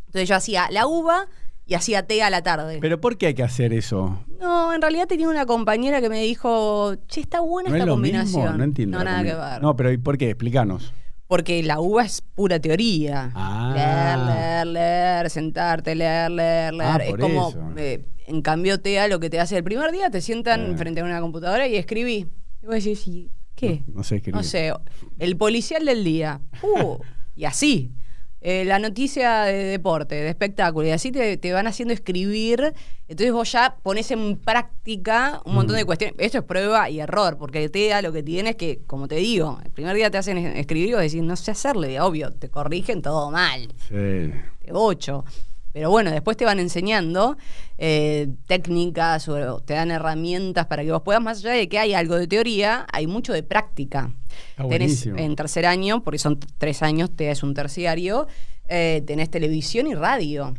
Entonces 0.06 0.28
yo 0.28 0.36
hacía 0.36 0.68
la 0.70 0.86
UBA 0.86 1.26
y 1.66 1.74
hacía 1.74 2.06
TEA 2.06 2.28
a 2.28 2.30
la 2.30 2.42
tarde. 2.42 2.78
Pero 2.80 3.00
¿por 3.00 3.18
qué 3.18 3.26
hay 3.26 3.34
que 3.34 3.42
hacer 3.42 3.72
eso? 3.72 4.24
no, 4.40 4.72
en 4.72 4.80
realidad 4.80 5.06
tenía 5.08 5.28
una 5.28 5.44
compañera 5.46 6.00
que 6.00 6.08
me 6.08 6.22
dijo, 6.22 6.94
che, 7.08 7.20
está 7.20 7.40
buena 7.40 7.70
¿No 7.70 7.74
es 7.74 7.80
esta 7.80 7.86
lo 7.86 7.92
combinación. 7.94 8.42
mismo? 8.42 8.56
No 8.58 8.64
entiendo. 8.64 8.98
No, 8.98 9.04
nada 9.04 9.24
que 9.24 9.34
ver. 9.34 9.60
No, 9.62 9.74
pero 9.76 9.90
¿y 9.92 9.98
por 9.98 10.16
qué? 10.16 10.30
Explícanos. 10.30 10.92
Porque 11.28 11.62
la 11.62 11.78
uva 11.78 12.04
es 12.04 12.20
pura 12.22 12.58
teoría. 12.58 13.30
Ah. 13.34 13.72
Leer, 13.76 14.18
leer, 14.36 14.66
leer, 14.66 15.30
sentarte, 15.30 15.94
leer, 15.94 16.30
leer, 16.30 16.74
leer. 16.74 16.90
Ah, 16.90 16.96
es 17.04 17.14
como, 17.16 17.52
eh, 17.76 18.04
en 18.26 18.42
cambio, 18.42 18.80
TEA 18.80 19.06
lo 19.08 19.20
que 19.20 19.28
te 19.30 19.38
hace 19.38 19.58
el 19.58 19.62
primer 19.64 19.92
día, 19.92 20.10
te 20.10 20.20
sientan 20.22 20.72
Eh. 20.72 20.76
frente 20.76 21.00
a 21.00 21.04
una 21.04 21.20
computadora 21.20 21.68
y 21.68 21.76
escribí. 21.76 22.26
Y 22.62 22.66
vos 22.66 22.74
decís, 22.76 23.06
¿y 23.06 23.30
¿qué? 23.54 23.82
No, 23.88 23.96
no 23.98 24.04
sé 24.04 24.16
escribir. 24.16 24.36
No 24.36 24.42
sé, 24.42 24.72
el 25.18 25.36
policial 25.36 25.84
del 25.84 26.02
día. 26.02 26.40
Uh, 26.62 26.96
y 27.36 27.44
así. 27.44 27.92
Eh, 28.40 28.64
la 28.64 28.78
noticia 28.78 29.42
de 29.42 29.64
deporte, 29.64 30.14
de 30.14 30.28
espectáculo, 30.28 30.86
y 30.86 30.90
así 30.90 31.10
te, 31.10 31.36
te 31.36 31.52
van 31.52 31.66
haciendo 31.66 31.92
escribir. 31.92 32.72
Entonces 33.08 33.32
vos 33.32 33.50
ya 33.50 33.76
pones 33.82 34.10
en 34.12 34.36
práctica 34.36 35.40
un 35.44 35.54
montón 35.54 35.74
de 35.76 35.82
Mm. 35.82 35.86
cuestiones. 35.86 36.14
Esto 36.18 36.38
es 36.38 36.44
prueba 36.44 36.88
y 36.88 37.00
error, 37.00 37.36
porque 37.36 37.68
TEA 37.68 38.00
lo 38.02 38.12
que 38.12 38.22
tiene 38.22 38.50
es 38.50 38.56
que, 38.56 38.80
como 38.86 39.08
te 39.08 39.16
digo, 39.16 39.58
el 39.64 39.70
primer 39.72 39.96
día 39.96 40.10
te 40.10 40.18
hacen 40.18 40.38
es- 40.38 40.56
escribir 40.58 40.90
y 40.90 40.92
vos 40.92 41.02
decís, 41.02 41.22
no 41.22 41.34
sé 41.36 41.50
hacerle, 41.50 42.00
obvio, 42.00 42.32
te 42.32 42.48
corrigen 42.48 43.02
todo 43.02 43.30
mal 43.32 43.74
Sí. 43.88 43.94
de 43.94 44.32
8. 44.72 45.24
Pero 45.72 45.90
bueno, 45.90 46.10
después 46.10 46.36
te 46.36 46.44
van 46.44 46.58
enseñando 46.58 47.36
eh, 47.76 48.28
técnicas 48.46 49.28
o 49.28 49.60
te 49.60 49.74
dan 49.74 49.90
herramientas 49.90 50.66
para 50.66 50.82
que 50.82 50.90
vos 50.92 51.02
puedas, 51.02 51.22
más 51.22 51.38
allá 51.38 51.52
de 51.52 51.68
que 51.68 51.78
hay 51.78 51.94
algo 51.94 52.16
de 52.16 52.26
teoría, 52.26 52.86
hay 52.92 53.06
mucho 53.06 53.32
de 53.32 53.42
práctica. 53.42 54.10
Está 54.50 54.68
Tenés 54.68 55.06
en 55.06 55.36
tercer 55.36 55.66
año, 55.66 56.02
porque 56.02 56.18
son 56.18 56.38
tres 56.58 56.82
años, 56.82 57.10
te 57.14 57.30
es 57.30 57.42
un 57.42 57.54
terciario, 57.54 58.26
eh, 58.68 59.02
tenés 59.06 59.30
televisión 59.30 59.86
y 59.86 59.94
radio. 59.94 60.54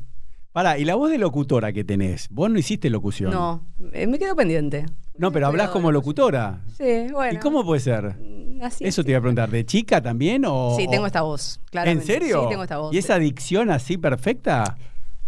Pará, 0.51 0.77
¿y 0.77 0.85
la 0.85 0.95
voz 0.95 1.11
de 1.11 1.17
locutora 1.17 1.71
que 1.73 1.83
tenés? 1.83 2.27
Vos 2.29 2.49
no 2.49 2.57
hiciste 2.57 2.89
locución. 2.89 3.31
No, 3.31 3.65
eh, 3.93 4.07
me 4.07 4.17
quedo 4.17 4.35
pendiente. 4.35 4.85
No, 5.17 5.31
pero 5.31 5.47
hablás 5.47 5.69
como 5.69 5.91
locutora. 5.91 6.61
Sí, 6.77 7.07
bueno. 7.11 7.33
¿Y 7.33 7.37
cómo 7.37 7.63
puede 7.65 7.81
ser? 7.81 8.15
Mm, 8.17 8.61
Así 8.63 8.83
Eso 8.85 9.01
es. 9.01 9.05
te 9.05 9.11
iba 9.11 9.19
a 9.19 9.21
preguntar. 9.21 9.49
¿De 9.49 9.65
chica 9.65 10.01
también 10.01 10.43
o...? 10.45 10.75
Sí, 10.77 10.87
tengo 10.89 11.05
esta 11.05 11.21
voz, 11.21 11.59
claramente. 11.69 12.01
¿En 12.13 12.19
serio? 12.21 12.41
Sí, 12.43 12.49
tengo 12.49 12.63
esta 12.63 12.77
voz. 12.77 12.93
¿Y 12.93 12.97
esa 12.97 13.19
dicción 13.19 13.69
así 13.69 13.97
perfecta? 13.97 14.77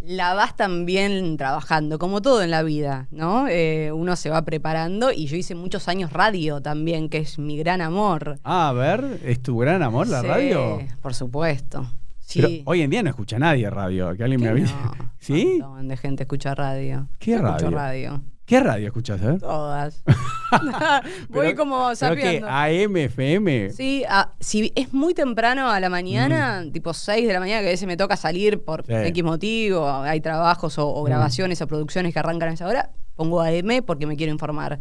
La 0.01 0.34
vas 0.34 0.55
también 0.55 1.38
trabajando, 1.38 2.00
como 2.00 2.22
todo 2.22 2.41
en 2.41 2.51
la 2.51 2.63
vida, 2.63 3.08
¿no? 3.12 3.48
Eh, 3.48 3.91
uno 3.93 4.15
se 4.15 4.29
va 4.29 4.41
preparando 4.43 5.12
y 5.12 5.27
yo 5.27 5.38
hice 5.38 5.55
muchos 5.55 5.88
años 5.88 6.12
radio 6.12 6.62
también, 6.62 7.08
que 7.10 7.20
es 7.20 7.38
mi 7.39 7.58
gran 7.58 7.81
amor. 7.81 8.39
Ah, 8.43 8.70
a 8.70 8.74
ver, 8.74 9.20
¿es 9.24 9.41
tu 9.41 9.58
gran 9.58 9.84
amor 9.84 10.08
la 10.08 10.22
Sí, 10.22 10.27
radio? 10.27 10.79
Por 11.01 11.13
supuesto. 11.13 11.89
Pero 12.34 12.48
Sí. 12.48 12.63
hoy 12.65 12.81
en 12.81 12.89
día 12.89 13.03
no 13.03 13.10
escucha 13.10 13.38
nadie 13.38 13.70
radio, 13.70 14.15
que 14.15 14.24
alguien 14.24 14.39
me 14.41 14.48
¿Qué 14.48 14.51
avise. 14.51 14.74
no? 14.74 15.12
¿Sí? 15.20 15.46
Un 15.55 15.67
montón 15.67 15.88
de 15.89 15.98
gente 15.98 16.24
escucha 16.24 16.55
radio. 16.55 17.08
¿Qué 17.20 17.31
Yo 17.31 17.38
escucho 17.38 17.70
radio? 17.70 17.77
radio. 17.77 18.24
¿Qué 18.46 18.60
radio 18.60 18.88
escuchas, 18.88 19.22
eh? 19.22 19.38
Todas. 19.39 20.03
Voy 21.29 21.48
Pero- 21.48 21.58
como 21.58 21.96
sabiendo. 21.96 22.48
AM, 22.50 22.98
FM. 22.98 23.70
Sí, 23.72 24.03
ah, 24.10 24.34
si 24.39 24.72
es 24.75 24.93
muy 24.93 25.13
temprano 25.13 25.70
a 25.70 25.79
la 25.79 25.89
mañana, 25.89 26.65
tipo 26.72 26.93
6 26.93 27.27
de 27.27 27.34
la 27.34 27.39
mañana, 27.39 27.62
que 27.62 27.67
a 27.67 27.72
veces 27.72 27.88
me 27.88 27.98
toca 27.98 28.17
salir 28.17 28.63
por 28.63 28.86
Sí. 28.86 28.93
X 28.93 29.24
motivo, 29.24 29.88
hay 29.89 30.22
trabajos 30.22 30.77
o, 30.77 30.88
o 30.88 31.03
grabaciones 31.03 31.62
o 31.62 31.67
producciones 31.67 32.13
que 32.13 32.20
arrancan 32.20 32.50
a 32.50 32.53
esa 32.53 32.67
hora, 32.67 32.91
pongo 33.15 33.41
AM 33.41 33.84
porque 33.86 34.05
me 34.05 34.15
quiero 34.17 34.31
informar. 34.31 34.79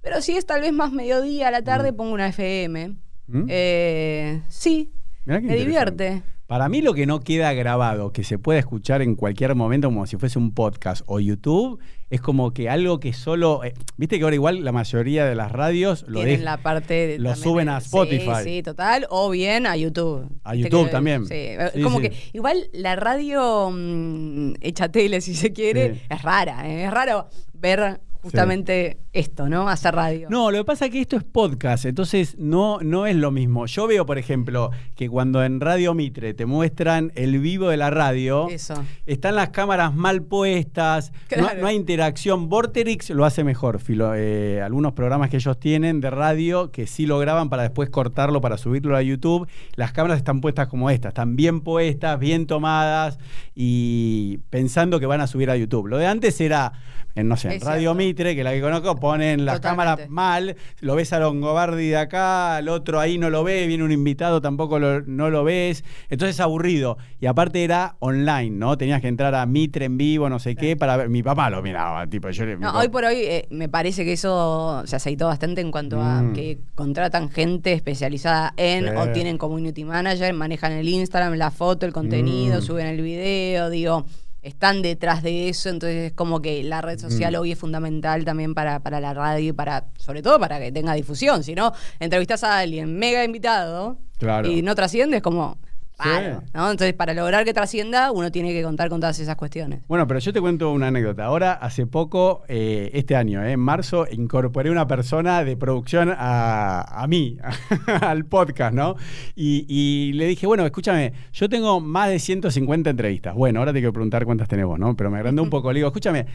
Pero 0.00 0.20
si 0.20 0.36
es 0.36 0.44
tal 0.46 0.60
vez 0.62 0.72
más 0.72 0.90
mediodía 0.92 1.48
a 1.48 1.50
la 1.50 1.62
tarde, 1.62 1.92
pongo 1.92 2.12
una 2.12 2.26
FM. 2.28 2.96
¿Mm? 3.28 3.44
Eh, 3.48 4.42
sí, 4.48 4.92
me 5.24 5.40
divierte. 5.56 6.22
Para 6.52 6.68
mí 6.68 6.82
lo 6.82 6.92
que 6.92 7.06
no 7.06 7.20
queda 7.20 7.54
grabado, 7.54 8.12
que 8.12 8.24
se 8.24 8.38
puede 8.38 8.58
escuchar 8.58 9.00
en 9.00 9.14
cualquier 9.16 9.54
momento 9.54 9.88
como 9.88 10.06
si 10.06 10.18
fuese 10.18 10.38
un 10.38 10.52
podcast 10.52 11.00
o 11.06 11.18
YouTube, 11.18 11.80
es 12.10 12.20
como 12.20 12.52
que 12.52 12.68
algo 12.68 13.00
que 13.00 13.14
solo... 13.14 13.64
eh, 13.64 13.72
Viste 13.96 14.18
que 14.18 14.24
ahora 14.24 14.34
igual 14.36 14.62
la 14.62 14.70
mayoría 14.70 15.24
de 15.24 15.34
las 15.34 15.50
radios 15.50 16.02
lo 16.08 16.16
Tienen 16.18 16.40
dejan... 16.40 16.44
la 16.44 16.56
parte 16.58 16.92
de- 16.92 17.18
lo 17.18 17.30
también 17.30 17.42
suben 17.42 17.68
a 17.70 17.78
Spotify. 17.78 18.32
Sí, 18.36 18.50
sí, 18.56 18.62
total. 18.62 19.06
O 19.08 19.30
bien 19.30 19.66
a 19.66 19.78
YouTube. 19.78 20.28
A 20.44 20.54
YouTube 20.54 20.84
que- 20.84 20.90
también. 20.90 21.24
Sí, 21.24 21.46
Sí, 21.74 21.80
como 21.80 22.00
sí. 22.00 22.10
que 22.10 22.16
igual 22.34 22.68
la 22.74 22.96
radio 22.96 23.70
mm, 23.72 24.52
hecha 24.60 24.90
tele, 24.90 25.22
si 25.22 25.34
se 25.34 25.54
quiere, 25.54 26.02
es 26.10 26.20
rara. 26.22 26.68
¿eh? 26.68 26.84
Es 26.84 26.90
raro 26.90 27.28
ver 27.54 27.98
justamente 28.22 28.98
esto, 29.12 29.48
¿no? 29.48 29.68
Hacer 29.68 29.94
radio. 29.94 30.28
No, 30.30 30.50
lo 30.50 30.58
que 30.58 30.64
pasa 30.64 30.86
es 30.86 30.90
que 30.92 31.00
esto 31.00 31.16
es 31.16 31.24
podcast, 31.24 31.84
entonces 31.84 32.36
no, 32.38 32.78
no 32.80 33.06
es 33.06 33.16
lo 33.16 33.30
mismo. 33.30 33.66
Yo 33.66 33.86
veo, 33.86 34.06
por 34.06 34.16
ejemplo, 34.18 34.70
que 34.94 35.08
cuando 35.08 35.42
en 35.44 35.60
Radio 35.60 35.92
Mitre 35.94 36.32
te 36.32 36.46
muestran 36.46 37.12
el 37.16 37.38
vivo 37.40 37.68
de 37.68 37.76
la 37.76 37.90
radio, 37.90 38.48
Eso. 38.48 38.74
están 39.06 39.34
las 39.34 39.50
cámaras 39.50 39.94
mal 39.94 40.22
puestas, 40.22 41.12
no, 41.60 41.66
hay 41.66 41.76
interacción. 41.76 42.48
Vorterix 42.48 43.10
lo 43.10 43.24
hace 43.24 43.44
mejor, 43.44 43.80
filo- 43.80 44.12
eh, 44.16 44.62
algunos 44.62 44.92
programas 44.92 45.28
que 45.28 45.36
ellos 45.36 45.58
tienen 45.58 46.00
de 46.00 46.10
radio 46.10 46.70
que 46.70 46.86
sí 46.86 47.06
lo 47.06 47.18
graban 47.18 47.48
para 47.50 47.64
después 47.64 47.90
cortarlo, 47.90 48.40
para 48.40 48.56
subirlo 48.56 48.96
a 48.96 49.02
YouTube. 49.02 49.48
Las 49.74 49.92
cámaras 49.92 50.18
están 50.18 50.40
puestas 50.40 50.68
como 50.68 50.88
estas, 50.90 51.10
están 51.10 51.36
bien 51.36 51.60
puestas, 51.60 52.18
bien 52.18 52.46
tomadas 52.46 53.18
y 53.54 54.38
pensando 54.50 55.00
que 55.00 55.06
van 55.06 55.20
a 55.20 55.26
subir 55.26 55.50
a 55.50 55.56
YouTube. 55.56 55.86
Lo 55.88 55.98
de 55.98 56.06
antes 56.06 56.40
era, 56.40 56.72
en, 57.14 57.28
no 57.28 57.36
sé, 57.36 57.48
en 57.48 57.54
Es 57.54 57.62
Radio 57.64 57.80
cierto. 57.80 57.94
Mitre, 57.94 58.34
que 58.36 58.44
la 58.44 58.52
que 58.52 58.60
conozco, 58.60 58.96
ponen 58.96 59.44
las 59.44 59.56
Totalmente. 59.56 59.84
cámaras 59.94 60.10
mal, 60.10 60.56
lo 60.80 60.94
ves 60.96 61.12
a 61.12 61.18
Longobardi 61.20 61.88
de 61.88 61.96
acá, 61.96 62.56
al 62.56 62.68
otro 62.68 63.00
ahí 63.00 63.18
no 63.18 63.30
lo 63.30 63.44
ve, 63.44 63.66
viene 63.66 63.84
un 63.84 63.92
invitado, 63.92 64.40
tampoco 64.40 64.78
lo- 64.78 65.02
no 65.02 65.30
lo 65.30 65.44
ves. 65.44 65.84
Entonces 66.08 66.36
es 66.36 66.40
aburrido. 66.40 66.96
Y 67.20 67.26
aparte 67.26 67.64
era 67.64 67.96
online, 68.00 68.50
¿no? 68.50 68.76
Tenías 68.78 69.00
que 69.00 69.08
entrar 69.08 69.34
a 69.34 69.44
Mitre 69.46 69.84
en 69.86 69.98
vivo, 69.98 70.28
no 70.28 70.38
sé 70.38 70.54
qué, 70.56 70.76
para 70.76 70.96
ver. 70.96 71.08
Mi 71.08 71.22
papá 71.22 71.50
lo 71.50 71.62
miraba, 71.62 72.06
tipo, 72.06 72.30
yo 72.30 72.44
le- 72.46 72.56
No, 72.56 72.72
hoy 72.78 72.88
por 72.88 73.04
hoy 73.04 73.16
eh, 73.18 73.46
me 73.50 73.68
parece 73.68 74.04
que 74.04 74.12
eso 74.14 74.82
se 74.86 74.96
aceitó 74.96 75.26
bastante 75.26 75.60
en 75.60 75.70
cuanto 75.70 76.00
a 76.00 76.22
Mm. 76.22 76.32
que 76.32 76.58
contratan 76.74 77.30
gente 77.30 77.72
especializada 77.72 78.54
en 78.56 78.84
Sí. 78.84 78.90
o 78.96 79.08
tienen 79.12 79.38
community 79.38 79.84
manager, 79.84 80.32
manejan 80.34 80.72
el 80.72 80.88
Instagram, 80.88 81.34
la 81.34 81.50
foto, 81.50 81.86
el 81.86 81.92
contenido, 81.92 82.58
Mm. 82.58 82.62
suben 82.62 82.86
el 82.86 83.00
video, 83.02 83.70
digo, 83.70 84.06
están 84.42 84.82
detrás 84.82 85.22
de 85.22 85.48
eso, 85.48 85.68
entonces 85.68 86.10
es 86.10 86.12
como 86.12 86.42
que 86.42 86.62
la 86.64 86.80
red 86.80 86.98
social 86.98 87.32
Mm. 87.34 87.36
hoy 87.38 87.52
es 87.52 87.58
fundamental 87.58 88.24
también 88.24 88.54
para, 88.54 88.80
para 88.80 89.00
la 89.00 89.14
radio 89.14 89.50
y 89.50 89.52
para, 89.52 89.86
sobre 89.96 90.20
todo 90.22 90.38
para 90.40 90.58
que 90.58 90.72
tenga 90.72 90.94
difusión, 90.94 91.44
si 91.44 91.54
no, 91.54 91.72
entrevistas 92.00 92.42
a 92.44 92.58
alguien 92.58 92.98
mega 92.98 93.24
invitado 93.24 93.98
Claro. 94.18 94.50
y 94.50 94.62
no 94.62 94.74
trasciende, 94.74 95.18
es 95.18 95.22
como... 95.22 95.58
Sí. 95.92 96.08
paro, 96.08 96.42
¿no? 96.54 96.70
Entonces, 96.70 96.94
para 96.94 97.14
lograr 97.14 97.44
que 97.44 97.52
trascienda, 97.54 98.10
uno 98.12 98.32
tiene 98.32 98.52
que 98.52 98.62
contar 98.62 98.88
con 98.88 99.00
todas 99.00 99.18
esas 99.18 99.36
cuestiones. 99.36 99.82
Bueno, 99.88 100.06
pero 100.06 100.20
yo 100.20 100.32
te 100.32 100.40
cuento 100.40 100.72
una 100.72 100.88
anécdota. 100.88 101.24
Ahora, 101.24 101.52
hace 101.52 101.86
poco, 101.86 102.42
eh, 102.48 102.90
este 102.94 103.14
año, 103.14 103.44
eh, 103.44 103.52
en 103.52 103.60
marzo, 103.60 104.06
incorporé 104.10 104.70
una 104.70 104.86
persona 104.86 105.44
de 105.44 105.56
producción 105.56 106.12
a, 106.16 106.80
a 106.80 107.06
mí, 107.06 107.36
al 108.00 108.24
podcast, 108.24 108.74
¿no? 108.74 108.96
Y, 109.36 109.66
y 109.68 110.12
le 110.14 110.26
dije, 110.26 110.46
bueno, 110.46 110.64
escúchame, 110.64 111.12
yo 111.32 111.48
tengo 111.48 111.80
más 111.80 112.08
de 112.08 112.18
150 112.18 112.90
entrevistas. 112.90 113.34
Bueno, 113.34 113.60
ahora 113.60 113.72
te 113.72 113.78
quiero 113.78 113.92
preguntar 113.92 114.24
cuántas 114.24 114.48
tenés 114.48 114.66
vos, 114.66 114.78
¿no? 114.78 114.96
Pero 114.96 115.10
me 115.10 115.18
agrandó 115.18 115.42
un 115.42 115.50
poco. 115.50 115.72
Le 115.72 115.78
digo, 115.78 115.88
escúchame, 115.88 116.26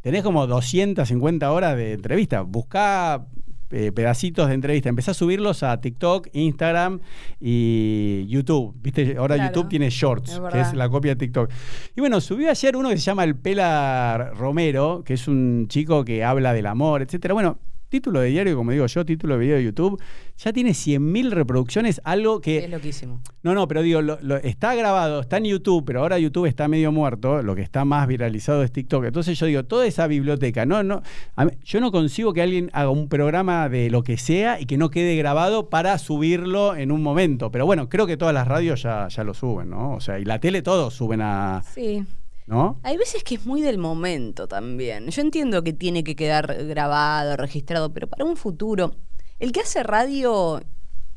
tenés 0.00 0.22
como 0.22 0.46
250 0.46 1.50
horas 1.52 1.76
de 1.76 1.92
entrevistas. 1.94 2.44
Buscá 2.46 3.26
eh, 3.70 3.92
pedacitos 3.92 4.48
de 4.48 4.54
entrevista. 4.54 4.88
Empecé 4.88 5.12
a 5.12 5.14
subirlos 5.14 5.62
a 5.62 5.80
TikTok, 5.80 6.28
Instagram 6.32 7.00
y 7.40 8.26
YouTube. 8.28 8.74
¿Viste? 8.82 9.16
Ahora 9.16 9.36
Claro. 9.36 9.52
YouTube 9.52 9.68
tiene 9.68 9.90
Shorts, 9.90 10.32
Es 10.32 10.40
que 10.52 10.60
es 10.60 10.74
la 10.74 10.88
copia 10.88 11.12
de 11.12 11.16
TikTok. 11.16 11.50
Y 11.96 12.00
bueno, 12.00 12.20
subí 12.20 12.46
ayer 12.46 12.76
uno 12.76 12.88
que 12.88 12.96
se 12.96 13.02
llama 13.02 13.24
El 13.24 13.36
Pela 13.36 14.32
Romero, 14.34 15.02
que 15.04 15.14
es 15.14 15.28
un 15.28 15.66
chico 15.68 16.04
que 16.04 16.24
habla 16.24 16.52
del 16.52 16.66
amor, 16.66 17.02
etcétera. 17.02 17.34
Bueno, 17.34 17.58
título 17.90 18.20
de 18.20 18.28
diario, 18.28 18.56
como 18.56 18.70
digo 18.70 18.86
yo, 18.86 19.04
título 19.04 19.34
de 19.34 19.40
video 19.40 19.56
de 19.56 19.64
YouTube, 19.64 20.00
ya 20.38 20.52
tiene 20.52 20.70
100.000 20.70 21.30
reproducciones, 21.32 22.00
algo 22.04 22.40
que... 22.40 22.58
Es 22.64 22.70
loquísimo. 22.70 23.20
No, 23.42 23.52
no, 23.54 23.68
pero 23.68 23.82
digo, 23.82 24.00
lo- 24.00 24.18
lo- 24.22 24.36
está 24.38 24.74
grabado, 24.74 25.20
está 25.20 25.36
en 25.36 25.44
YouTube, 25.44 25.84
pero 25.84 26.00
ahora 26.00 26.18
YouTube 26.18 26.46
está 26.46 26.68
medio 26.68 26.92
muerto, 26.92 27.42
lo 27.42 27.54
que 27.54 27.62
está 27.62 27.84
más 27.84 28.06
viralizado 28.06 28.62
es 28.62 28.72
TikTok. 28.72 29.04
Entonces 29.04 29.38
yo 29.38 29.46
digo, 29.46 29.64
toda 29.64 29.86
esa 29.86 30.06
biblioteca, 30.06 30.64
no, 30.64 30.82
no, 30.82 31.02
mí- 31.36 31.50
yo 31.64 31.80
no 31.80 31.90
consigo 31.92 32.32
que 32.32 32.42
alguien 32.42 32.70
haga 32.72 32.90
un 32.90 33.08
programa 33.08 33.68
de 33.68 33.90
lo 33.90 34.02
que 34.02 34.16
sea 34.16 34.60
y 34.60 34.66
que 34.66 34.78
no 34.78 34.90
quede 34.90 35.16
grabado 35.16 35.68
para 35.68 35.98
subirlo 35.98 36.76
en 36.76 36.92
un 36.92 37.02
momento. 37.02 37.50
Pero 37.50 37.66
bueno, 37.66 37.88
creo 37.88 38.06
que 38.06 38.16
todas 38.16 38.32
las 38.34 38.46
radios 38.46 38.82
ya, 38.82 39.08
ya 39.08 39.24
lo 39.24 39.34
suben, 39.34 39.68
¿no? 39.70 39.94
O 39.94 40.00
sea, 40.00 40.18
y 40.18 40.24
la 40.24 40.38
tele 40.38 40.62
todos 40.62 40.94
suben 40.94 41.20
a, 41.22 41.62
Sí. 41.74 42.04
¿No? 42.46 42.80
Hay 42.82 42.96
veces 42.96 43.22
que 43.24 43.36
es 43.36 43.46
muy 43.46 43.60
del 43.62 43.78
momento 43.78 44.48
también. 44.48 45.08
Yo 45.08 45.22
entiendo 45.22 45.62
que 45.62 45.72
tiene 45.72 46.02
que 46.04 46.16
quedar 46.16 46.64
grabado, 46.66 47.36
registrado, 47.36 47.92
pero 47.92 48.06
para 48.08 48.24
un 48.24 48.36
futuro, 48.36 48.94
el 49.38 49.52
que 49.52 49.60
hace 49.60 49.82
radio 49.82 50.60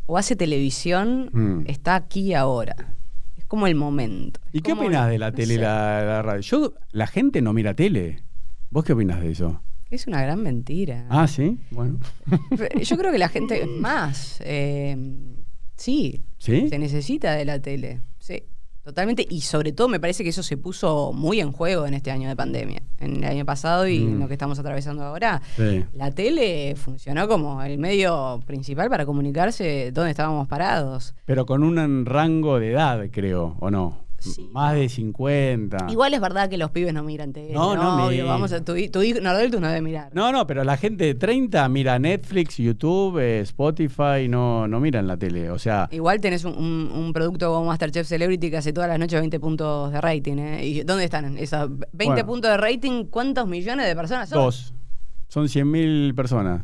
o 0.05 0.17
hace 0.17 0.35
televisión 0.35 1.29
Mm. 1.33 1.63
está 1.67 1.95
aquí 1.95 2.33
ahora. 2.33 2.75
Es 3.37 3.45
como 3.45 3.67
el 3.67 3.75
momento. 3.75 4.39
¿Y 4.51 4.61
qué 4.61 4.73
opinas 4.73 5.09
de 5.09 5.17
la 5.19 5.31
no 5.31 5.35
tele 5.35 5.53
y 5.55 5.57
la 5.57 6.21
radio? 6.21 6.41
Yo, 6.41 6.73
la 6.91 7.07
gente 7.07 7.41
no 7.41 7.53
mira 7.53 7.73
tele. 7.73 8.23
¿Vos 8.69 8.83
qué 8.85 8.93
opinas 8.93 9.21
de 9.21 9.31
eso? 9.31 9.61
Es 9.89 10.07
una 10.07 10.21
gran 10.23 10.41
mentira. 10.41 11.05
Ah, 11.09 11.27
sí, 11.27 11.59
bueno. 11.71 11.99
Yo 12.81 12.97
creo 12.97 13.11
que 13.11 13.17
la 13.19 13.29
gente 13.29 13.65
más. 13.67 14.39
eh, 14.43 14.97
sí, 15.75 16.23
¿Sí? 16.37 16.67
se 16.69 16.79
necesita 16.79 17.33
de 17.33 17.45
la 17.45 17.59
tele. 17.59 18.01
Sí, 18.19 18.43
totalmente. 18.83 19.25
Y 19.29 19.41
sobre 19.41 19.71
todo 19.71 19.87
me 19.87 19.99
parece 19.99 20.23
que 20.23 20.29
eso 20.29 20.43
se 20.43 20.57
puso 20.57 21.11
muy 21.13 21.39
en 21.39 21.51
juego 21.51 21.85
en 21.85 21.93
este 21.93 22.11
año 22.11 22.29
de 22.29 22.35
pandemia. 22.35 22.81
En 22.99 23.17
el 23.17 23.23
año 23.25 23.45
pasado 23.45 23.87
y 23.87 23.97
en 23.97 24.17
Mm. 24.17 24.19
lo 24.21 24.27
que 24.27 24.33
estamos 24.33 24.59
atravesando 24.59 25.03
ahora. 25.03 25.41
Sí. 25.55 25.83
La 25.93 26.11
tele 26.11 26.75
funcionó 26.75 27.27
como 27.27 27.61
el 27.63 27.77
medio 27.77 28.39
principal 28.45 28.89
para 28.89 29.05
comunicarse 29.05 29.91
dónde 29.91 30.11
estábamos 30.11 30.47
parados. 30.47 31.15
Pero 31.25 31.45
con 31.45 31.63
un 31.63 32.05
rango 32.05 32.59
de 32.59 32.71
edad, 32.71 33.01
creo, 33.11 33.55
¿o 33.59 33.71
no? 33.71 33.97
Sí. 34.23 34.49
Más 34.53 34.73
de 34.75 34.87
50. 34.89 35.87
Igual 35.89 36.13
es 36.13 36.21
verdad 36.21 36.49
que 36.49 36.57
los 36.57 36.71
pibes 36.71 36.93
no 36.93 37.03
miran 37.03 37.33
tele. 37.33 37.53
No, 37.53 37.75
no 37.75 37.95
Obvio, 38.05 38.09
miran. 38.11 38.27
vamos 38.27 38.53
a 38.53 38.63
tu, 38.63 38.73
tu 38.91 39.01
Nardel, 39.21 39.51
tú 39.51 39.59
no 39.59 39.67
debes 39.67 39.83
mirar. 39.83 40.09
No, 40.13 40.31
no, 40.31 40.47
pero 40.47 40.63
la 40.63 40.77
gente 40.77 41.03
de 41.05 41.15
30 41.15 41.67
mira 41.69 41.99
Netflix, 41.99 42.57
YouTube, 42.57 43.19
eh, 43.19 43.41
Spotify, 43.41 44.27
no, 44.29 44.67
no 44.67 44.79
miran 44.79 45.07
la 45.07 45.17
tele. 45.17 45.49
O 45.51 45.59
sea, 45.59 45.87
Igual 45.91 46.21
tenés 46.21 46.45
un, 46.45 46.53
un- 46.57 46.91
un 46.93 47.13
producto 47.13 47.51
como 47.53 47.65
Masterchef 47.67 48.07
Celebrity 48.07 48.49
que 48.49 48.57
hace 48.57 48.71
todas 48.73 48.89
las 48.89 48.99
noches 48.99 49.19
20 49.19 49.39
puntos 49.39 49.91
de 49.91 49.99
rating. 50.01 50.37
¿eh? 50.37 50.65
¿Y 50.65 50.83
dónde 50.83 51.03
están? 51.05 51.37
Esos 51.37 51.69
20 51.69 52.05
Bueno. 52.05 52.25
puntos 52.25 52.51
de 52.51 52.57
rating, 52.57 53.05
¿cuántos 53.05 53.47
millones 53.47 53.85
de 53.87 53.95
personas 53.95 54.29
son? 54.29 54.39
dos. 54.39 54.73
Son 55.27 55.45
100.000 55.47 56.13
personas. 56.15 56.63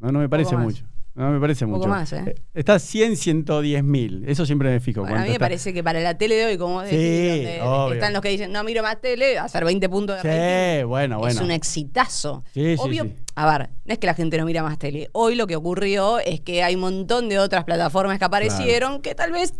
No, 0.00 0.10
no 0.10 0.18
me 0.18 0.28
parece 0.28 0.56
mucho. 0.56 0.84
No 1.14 1.30
me 1.30 1.38
parece 1.38 1.66
Un 1.66 1.72
poco 1.72 1.80
mucho. 1.86 1.90
más, 1.90 2.12
¿eh? 2.14 2.34
Está 2.54 2.78
100, 2.78 3.16
110 3.16 3.84
mil. 3.84 4.24
Eso 4.26 4.46
siempre 4.46 4.70
me 4.70 4.80
fijo. 4.80 5.02
Bueno, 5.02 5.16
a 5.16 5.20
mí 5.20 5.26
me 5.26 5.32
está. 5.34 5.44
parece 5.44 5.74
que 5.74 5.84
para 5.84 6.00
la 6.00 6.16
tele 6.16 6.36
de 6.36 6.46
hoy, 6.46 6.56
como 6.58 6.80
Sí, 6.86 7.44
donde 7.60 7.94
están 7.96 8.14
los 8.14 8.22
que 8.22 8.30
dicen, 8.30 8.50
no 8.50 8.64
miro 8.64 8.82
más 8.82 8.98
tele, 9.00 9.38
hacer 9.38 9.62
20 9.64 9.88
puntos 9.90 10.16
de 10.16 10.22
Sí, 10.22 10.28
rating. 10.28 10.88
bueno, 10.88 11.18
bueno. 11.18 11.34
Es 11.34 11.40
un 11.44 11.50
exitazo. 11.50 12.44
Sí, 12.54 12.76
sí, 12.76 12.82
Obvio, 12.82 13.04
sí. 13.04 13.14
a 13.34 13.58
ver, 13.58 13.68
no 13.84 13.92
es 13.92 13.98
que 13.98 14.06
la 14.06 14.14
gente 14.14 14.38
no 14.38 14.46
mira 14.46 14.62
más 14.62 14.78
tele. 14.78 15.10
Hoy 15.12 15.34
lo 15.34 15.46
que 15.46 15.54
ocurrió 15.56 16.18
es 16.18 16.40
que 16.40 16.62
hay 16.62 16.76
un 16.76 16.80
montón 16.80 17.28
de 17.28 17.38
otras 17.38 17.64
plataformas 17.64 18.18
que 18.18 18.24
aparecieron 18.24 19.02
que 19.02 19.14
tal 19.14 19.32
vez 19.32 19.52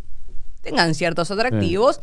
tengan 0.63 0.95
ciertos 0.95 1.31
atractivos. 1.31 2.01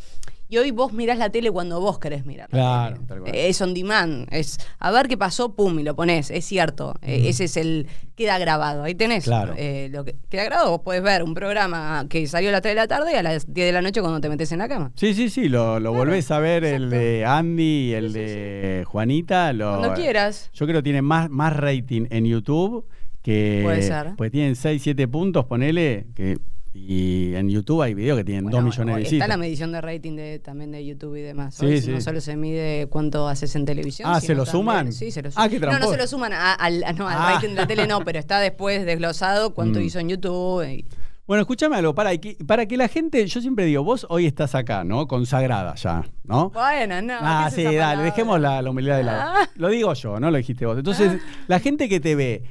Y 0.51 0.57
hoy 0.57 0.71
vos 0.71 0.91
mirás 0.93 1.19
la 1.19 1.29
tele 1.29 1.51
cuando 1.51 1.79
vos 1.79 1.99
querés 1.99 2.25
mirar. 2.25 2.49
la 2.51 2.57
Claro, 2.57 2.95
tele. 2.95 3.07
tal 3.07 3.19
cual. 3.19 3.35
Eh, 3.35 3.49
Es 3.49 3.62
on 3.62 3.73
demand. 3.75 4.27
Es 4.31 4.57
a 4.79 4.89
ver 4.91 5.07
qué 5.07 5.15
pasó, 5.15 5.53
pum, 5.55 5.77
y 5.79 5.83
lo 5.83 5.95
pones. 5.95 6.31
Es 6.31 6.43
cierto. 6.45 6.95
Eh, 7.03 7.25
ese 7.29 7.43
es 7.43 7.55
el. 7.55 7.85
Queda 8.15 8.39
grabado. 8.39 8.81
Ahí 8.83 8.95
tenés. 8.95 9.25
Claro. 9.25 9.53
eh, 9.55 9.89
lo 9.91 10.03
que 10.03 10.15
queda 10.27 10.45
grabado. 10.45 10.71
Vos 10.71 10.81
podés 10.81 11.03
ver 11.03 11.21
un 11.21 11.35
programa 11.35 12.07
que 12.09 12.25
salió 12.25 12.49
a 12.49 12.51
las 12.51 12.62
3 12.63 12.71
de 12.71 12.75
la 12.81 12.88
tarde 12.88 13.12
y 13.13 13.15
a 13.15 13.21
las 13.21 13.45
10 13.53 13.67
de 13.67 13.71
la 13.71 13.81
noche 13.83 14.01
cuando 14.01 14.19
te 14.19 14.27
metes 14.27 14.51
en 14.51 14.57
la 14.57 14.67
cama. 14.67 14.91
Sí, 14.95 15.13
sí, 15.13 15.29
sí, 15.29 15.49
lo, 15.49 15.79
lo 15.79 15.93
volvés 15.93 16.31
a 16.31 16.39
ver, 16.39 16.63
el 16.63 16.89
de 16.89 17.25
Andy 17.25 17.63
y 17.91 17.93
el 17.93 18.12
de 18.12 18.85
Juanita. 18.88 19.53
Lo, 19.53 19.77
Cuando 19.77 19.93
quieras. 19.93 20.49
Yo 20.53 20.65
creo 20.65 20.79
que 20.79 20.83
tiene 20.83 21.03
más, 21.03 21.29
más 21.29 21.55
rating 21.55 22.07
en 22.09 22.25
YouTube 22.25 22.88
que. 23.21 23.62
Puede 23.63 23.83
ser. 23.83 24.15
Pues 24.17 24.31
tienen 24.31 24.55
6, 24.55 24.81
7 24.81 25.07
puntos, 25.07 25.45
ponele. 25.45 26.07
Que, 26.15 26.39
y 26.73 27.34
en 27.36 27.49
YouTube 27.49 27.82
hay 27.82 27.93
videos 27.95 28.17
que 28.17 28.23
tienen 28.23 28.43
Bueno, 28.45 28.58
2 28.58 28.65
millones 28.65 28.95
de 28.95 29.01
Está 29.01 29.10
visitas. 29.10 29.27
la 29.29 29.38
medición 29.38 29.71
de 29.71 29.82
rating 29.82 30.15
de, 30.15 30.39
también 30.39 30.71
de 30.71 30.86
YouTube 30.86 31.15
y 31.15 31.21
demás. 31.21 31.55
Sí, 31.55 31.82
sí. 31.82 31.89
No 31.91 31.99
solo 32.01 32.21
se 32.21 32.36
mide 32.36 32.88
cuánto 32.89 33.27
haces 33.27 33.55
en 33.55 33.65
televisión. 33.65 34.10
Ah, 34.12 34.21
¿se 34.21 34.36
lo 34.36 34.45
también- 34.45 34.51
suman? 34.62 34.93
Sí, 34.93 35.12
se 35.12 35.21
lo 35.23 35.29
Ah, 35.29 35.32
suman. 35.32 35.49
qué 35.49 35.60
no, 35.60 35.79
no 35.79 35.89
se 35.89 35.97
lo 35.97 36.05
suman 36.08 36.34
a- 36.34 36.53
al, 36.53 36.84
a- 36.84 36.93
no, 36.93 37.08
al 37.08 37.17
Ah. 37.17 37.32
rating 37.34 37.49
de 37.49 37.55
la 37.55 37.67
tele, 37.67 37.88
no, 37.88 38.01
pero 38.05 38.19
está 38.19 38.39
después 38.39 38.86
desglosado 38.86 39.53
cuánto 39.55 39.79
Mm. 39.79 39.84
hizo 39.84 39.99
en 39.99 40.10
YouTube. 40.10 40.63
y- 40.69 40.86
Bueno, 41.25 41.41
escúchame 41.41 41.75
algo, 41.75 41.93
para 41.93 42.15
que, 42.17 42.38
para 42.47 42.65
que 42.65 42.75
la 42.75 42.88
gente, 42.88 43.25
yo 43.27 43.39
siempre 43.41 43.65
digo, 43.65 43.84
vos 43.84 44.05
hoy 44.10 44.25
estás 44.25 44.55
acá, 44.55 44.84
¿no? 44.84 45.08
Consagrada 45.08 45.75
ya, 45.75 46.03
¿no? 46.23 46.49
Bueno, 46.49 47.01
no. 47.03 47.13
Ah, 47.19 47.49
¿qué 47.53 47.62
es 47.62 47.69
sí, 47.69 47.75
dale, 47.75 48.01
dejemos 48.03 48.39
la, 48.39 48.62
la 48.63 48.69
humildad 48.71 48.97
de 48.97 49.03
lado. 49.03 49.34
Ah. 49.36 49.49
Lo 49.55 49.69
digo 49.69 49.93
yo, 49.93 50.19
no 50.19 50.32
lo 50.32 50.38
dijiste 50.38 50.65
vos. 50.65 50.75
Entonces, 50.77 51.21
la 51.47 51.60
gente 51.60 51.88
que 51.88 51.99
te 51.99 52.15
ve, 52.15 52.43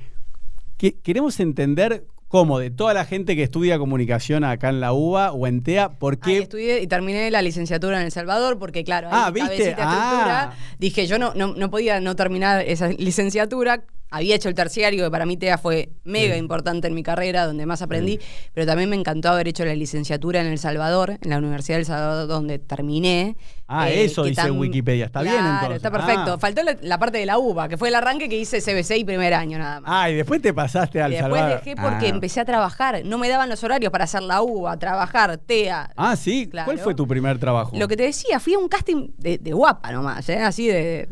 que, 0.77 0.97
queremos 1.01 1.41
entender 1.41 2.07
cómo 2.29 2.59
de 2.59 2.71
toda 2.71 2.95
la 2.95 3.05
gente 3.05 3.35
que 3.37 3.43
estudia 3.43 3.79
comunicación 3.79 4.45
acá 4.45 4.69
en 4.69 4.81
la 4.81 4.93
UBA 4.93 5.33
o 5.33 5.47
en 5.47 5.63
TEA, 5.63 5.89
¿por 5.91 6.15
Ah, 6.15 6.19
y 6.31 6.33
qué? 6.35 6.39
estudié 6.39 6.81
y 6.83 6.87
terminé 6.87 7.31
la 7.31 7.43
licenciatura 7.43 7.99
en 8.01 8.07
El 8.07 8.13
Salvador 8.13 8.59
porque, 8.59 8.85
claro, 8.85 9.09
ahí 9.11 9.15
Ah, 9.25 9.31
¿viste? 9.31 9.75
Ah. 9.79 9.81
estructura, 9.81 10.53
dije, 10.79 11.07
yo 11.07 11.19
no, 11.19 11.33
no, 11.35 11.55
no 11.55 11.71
podía 11.71 12.01
no 12.01 12.15
terminar 12.17 12.63
esa 12.67 12.89
licenciatura 12.99 13.83
había 14.11 14.35
hecho 14.37 14.49
el 14.49 14.55
terciario, 14.55 15.05
que 15.05 15.11
para 15.11 15.27
mí 15.27 15.37
TEA 15.37 15.59
fue 15.59 15.91
mega 16.05 16.37
importante 16.37 16.89
en 16.89 16.95
mi 16.95 17.03
carrera, 17.03 17.47
donde 17.47 17.67
más 17.67 17.83
aprendí, 17.83 18.19
pero 18.55 18.67
también 18.67 18.89
me 18.91 18.97
encantó 18.97 19.29
haber 19.29 19.49
hecho 19.49 19.65
la 19.65 19.75
licenciatura 19.75 20.41
en 20.41 20.47
El 20.47 20.59
Salvador, 20.59 21.19
en 21.21 21.31
la 21.31 21.39
Universidad 21.39 21.77
del 21.79 21.87
Salvador, 21.87 22.27
donde 22.29 22.59
terminé. 22.59 23.37
Ah, 23.67 23.91
Eh, 23.91 24.05
eso 24.05 24.25
dice 24.25 24.41
en 24.47 24.59
Wikipedia. 24.59 25.07
Está 25.07 25.21
bien, 25.23 25.35
Claro, 25.35 25.51
entonces. 25.55 25.77
Está 25.77 25.91
perfecto. 25.91 26.33
Ah. 26.35 26.39
Faltó 26.39 26.63
la, 26.63 26.77
la 26.81 26.99
parte 26.99 27.19
de 27.19 27.27
la 27.27 27.39
UBA, 27.39 27.69
que 27.69 27.77
fue 27.77 27.89
el 27.89 27.95
arranque 27.97 28.29
que 28.29 28.39
hice 28.39 28.61
CBC 28.63 28.97
y 28.99 29.05
primer 29.05 29.35
año 29.35 29.59
nada 29.59 29.81
más. 29.81 29.91
Ah, 29.95 30.11
y 30.11 30.15
después 30.15 30.41
te 30.41 30.55
pasaste 30.55 31.03
al 31.03 31.13
Y 31.13 31.17
después 31.17 31.35
Salvador. 31.41 31.63
dejé 31.65 31.77
porque 31.77 32.07
Ah. 32.07 32.09
empecé 32.09 32.41
a 32.41 32.45
trabajar. 32.47 33.03
No 33.05 33.19
me 33.19 33.29
daban 33.29 33.49
los 33.51 33.63
horarios 33.63 33.93
para 33.93 34.05
hacer 34.05 34.23
la 34.23 34.41
UBA, 34.41 34.79
trabajar, 34.79 35.37
TEA. 35.37 35.91
Ah, 35.97 36.17
sí. 36.17 36.49
¿Cuál 36.51 36.65
Claro. 36.65 36.83
fue 36.83 36.95
tu 36.95 37.07
primer 37.07 37.39
trabajo? 37.39 37.77
Lo 37.77 37.87
que 37.89 37.97
te 37.97 38.05
decía, 38.05 38.41
fui 38.41 38.55
a 38.55 38.59
un 38.59 38.69
casting 38.69 39.11
de, 39.19 39.37
de 39.37 39.53
guapa 39.53 39.93
nomás, 39.93 40.27
¿eh? 40.31 40.39
así 40.39 40.67
de, 40.67 41.09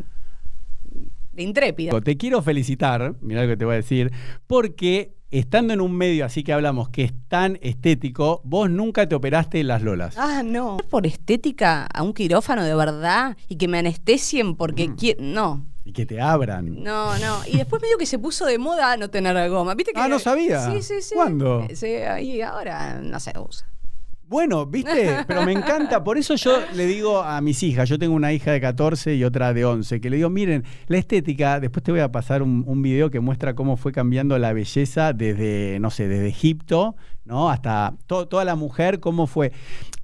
de 1.37 1.43
intrépida. 1.43 2.01
Te 2.01 2.17
quiero 2.17 2.41
felicitar, 2.41 3.15
mirá 3.21 3.43
lo 3.43 3.47
que 3.47 3.55
te 3.57 3.63
voy 3.63 3.73
a 3.73 3.77
decir, 3.77 4.11
porque 4.47 5.13
estando 5.29 5.73
en 5.73 5.81
un 5.81 5.93
medio 5.95 6.25
así 6.25 6.43
que 6.43 6.51
hablamos 6.53 6.89
que 6.89 7.03
es 7.03 7.13
tan 7.27 7.59
estético, 7.61 8.41
vos 8.43 8.69
nunca 8.69 9.07
te 9.07 9.15
operaste 9.15 9.63
las 9.63 9.81
lolas. 9.83 10.15
Ah, 10.17 10.41
no. 10.43 10.77
Por 10.89 11.05
estética 11.05 11.85
a 11.85 12.01
un 12.03 12.13
quirófano 12.13 12.63
de 12.63 12.73
verdad 12.75 13.37
y 13.47 13.55
que 13.57 13.67
me 13.67 13.77
anestesien 13.77 14.55
porque 14.55 14.87
Mm. 14.89 14.95
No, 15.33 15.65
Y 15.85 15.91
que 15.93 16.05
te 16.05 16.19
abran. 16.19 16.81
no, 16.83 17.17
no. 17.19 17.37
Y 17.45 17.57
después 17.57 17.81
medio 17.81 17.97
que 17.97 18.05
se 18.05 18.17
puso 18.19 18.45
de 18.45 18.57
moda 18.57 18.97
no 18.97 19.09
tener 19.09 19.49
goma. 19.49 19.75
¿Viste 19.75 19.93
que 19.93 19.99
Ah, 19.99 20.07
no 20.07 20.17
sabía. 20.19 20.71
Sí, 20.71 20.81
sí, 20.81 21.01
sí. 21.01 21.13
¿Cuándo? 21.15 21.65
Eh, 21.69 21.75
Sí, 21.75 21.87
ahí 21.87 22.41
ahora 22.41 22.99
no 23.01 23.19
se 23.19 23.31
usa. 23.39 23.67
Bueno, 24.29 24.65
viste, 24.65 25.23
pero 25.25 25.43
me 25.43 25.53
encanta. 25.53 26.03
Por 26.03 26.17
eso 26.17 26.35
yo 26.35 26.59
le 26.75 26.85
digo 26.85 27.21
a 27.21 27.39
mis 27.39 27.63
hijas, 27.63 27.87
yo 27.87 27.97
tengo 27.97 28.13
una 28.13 28.33
hija 28.33 28.51
de 28.51 28.59
14 28.59 29.15
y 29.15 29.23
otra 29.23 29.53
de 29.53 29.63
11, 29.63 30.01
que 30.01 30.09
le 30.09 30.17
digo, 30.17 30.29
miren, 30.29 30.65
la 30.87 30.97
estética, 30.97 31.61
después 31.61 31.81
te 31.81 31.91
voy 31.91 32.01
a 32.01 32.11
pasar 32.11 32.41
un, 32.41 32.65
un 32.67 32.81
video 32.81 33.09
que 33.09 33.21
muestra 33.21 33.55
cómo 33.55 33.77
fue 33.77 33.93
cambiando 33.93 34.37
la 34.37 34.51
belleza 34.51 35.13
desde, 35.13 35.79
no 35.79 35.91
sé, 35.91 36.09
desde 36.09 36.27
Egipto, 36.27 36.97
¿no? 37.27 37.49
Hasta 37.49 37.93
to- 38.07 38.27
toda 38.27 38.45
la 38.45 38.55
mujer, 38.55 38.99
cómo 38.99 39.27
fue. 39.27 39.51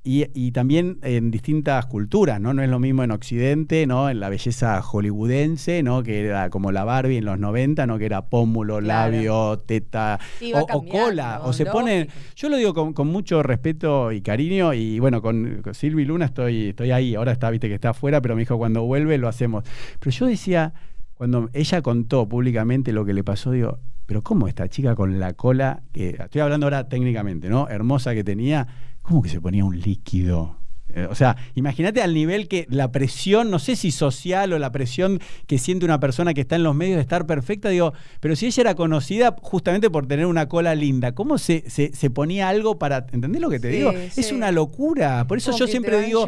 Y, 0.05 0.25
y 0.33 0.51
también 0.51 0.97
en 1.01 1.31
distintas 1.31 1.85
culturas, 1.85 2.41
¿no? 2.41 2.53
No 2.53 2.61
es 2.61 2.69
lo 2.69 2.77
mismo 2.77 3.03
en 3.03 3.11
Occidente, 3.11 3.87
¿no? 3.87 4.09
En 4.09 4.19
la 4.19 4.27
belleza 4.27 4.81
hollywoodense, 4.81 5.81
¿no? 5.81 6.03
Que 6.03 6.25
era 6.25 6.49
como 6.49 6.71
la 6.73 6.83
Barbie 6.83 7.17
en 7.17 7.25
los 7.25 7.39
90, 7.39 7.87
¿no? 7.87 7.97
Que 7.97 8.05
era 8.05 8.25
pómulo, 8.25 8.79
Claro. 8.79 9.11
labio, 9.13 9.59
teta 9.59 10.19
Sí, 10.39 10.51
o, 10.53 10.65
cola. 10.85 11.39
O 11.43 11.53
se 11.53 11.65
ponen, 11.65 12.09
yo 12.35 12.49
lo 12.49 12.57
digo 12.57 12.73
con, 12.73 12.91
con 12.93 13.07
mucho 13.07 13.43
respeto 13.43 14.11
y 14.11 14.21
cariño 14.21 14.73
y 14.73 14.99
bueno, 14.99 15.21
con, 15.21 15.61
con 15.63 15.73
Silvi 15.73 16.03
Luna 16.05 16.25
estoy, 16.25 16.69
estoy 16.69 16.91
ahí, 16.91 17.15
ahora 17.15 17.31
está, 17.31 17.49
viste 17.49 17.69
que 17.69 17.75
está 17.75 17.91
afuera, 17.91 18.21
pero 18.21 18.35
me 18.35 18.41
dijo 18.41 18.57
cuando 18.57 18.83
vuelve 18.83 19.17
lo 19.17 19.29
hacemos. 19.29 19.63
Pero 19.99 20.11
yo 20.11 20.25
decía, 20.25 20.73
cuando 21.15 21.49
ella 21.53 21.81
contó 21.81 22.27
públicamente 22.27 22.91
lo 22.91 23.05
que 23.05 23.13
le 23.13 23.23
pasó, 23.23 23.51
digo, 23.51 23.79
pero 24.05 24.23
¿cómo 24.23 24.47
esta 24.47 24.67
chica 24.67 24.95
con 24.95 25.19
la 25.19 25.33
cola, 25.33 25.83
que 25.91 26.09
estoy 26.19 26.41
hablando 26.41 26.65
ahora 26.65 26.89
técnicamente, 26.89 27.49
¿no? 27.49 27.67
Hermosa 27.69 28.13
que 28.13 28.23
tenía, 28.23 28.67
¿cómo 29.01 29.21
que 29.21 29.29
se 29.29 29.39
ponía 29.39 29.63
un 29.63 29.79
líquido? 29.79 30.62
Eh, 30.93 31.07
O 31.09 31.15
sea, 31.15 31.35
imagínate 31.55 32.01
al 32.01 32.13
nivel 32.13 32.47
que 32.47 32.65
la 32.69 32.91
presión, 32.91 33.49
no 33.49 33.59
sé 33.59 33.75
si 33.75 33.91
social 33.91 34.53
o 34.53 34.59
la 34.59 34.71
presión 34.71 35.19
que 35.47 35.57
siente 35.57 35.85
una 35.85 35.99
persona 35.99 36.33
que 36.33 36.41
está 36.41 36.55
en 36.55 36.63
los 36.63 36.75
medios 36.75 36.95
de 36.97 37.01
estar 37.01 37.25
perfecta, 37.25 37.69
digo, 37.69 37.93
pero 38.19 38.35
si 38.35 38.45
ella 38.47 38.61
era 38.61 38.75
conocida 38.75 39.35
justamente 39.41 39.89
por 39.89 40.07
tener 40.07 40.25
una 40.25 40.47
cola 40.47 40.75
linda, 40.75 41.13
¿cómo 41.13 41.37
se, 41.37 41.69
se, 41.69 41.93
se 41.93 42.09
ponía 42.09 42.49
algo 42.49 42.77
para, 42.77 43.05
¿entendés 43.11 43.41
lo 43.41 43.49
que 43.49 43.59
te 43.59 43.71
Sí, 43.71 43.77
digo? 43.77 43.91
Es 43.91 44.31
una 44.31 44.51
locura. 44.51 45.25
Por 45.27 45.37
eso 45.37 45.51
Como 45.51 45.59
yo 45.59 45.67
siempre 45.67 46.01
digo, 46.01 46.25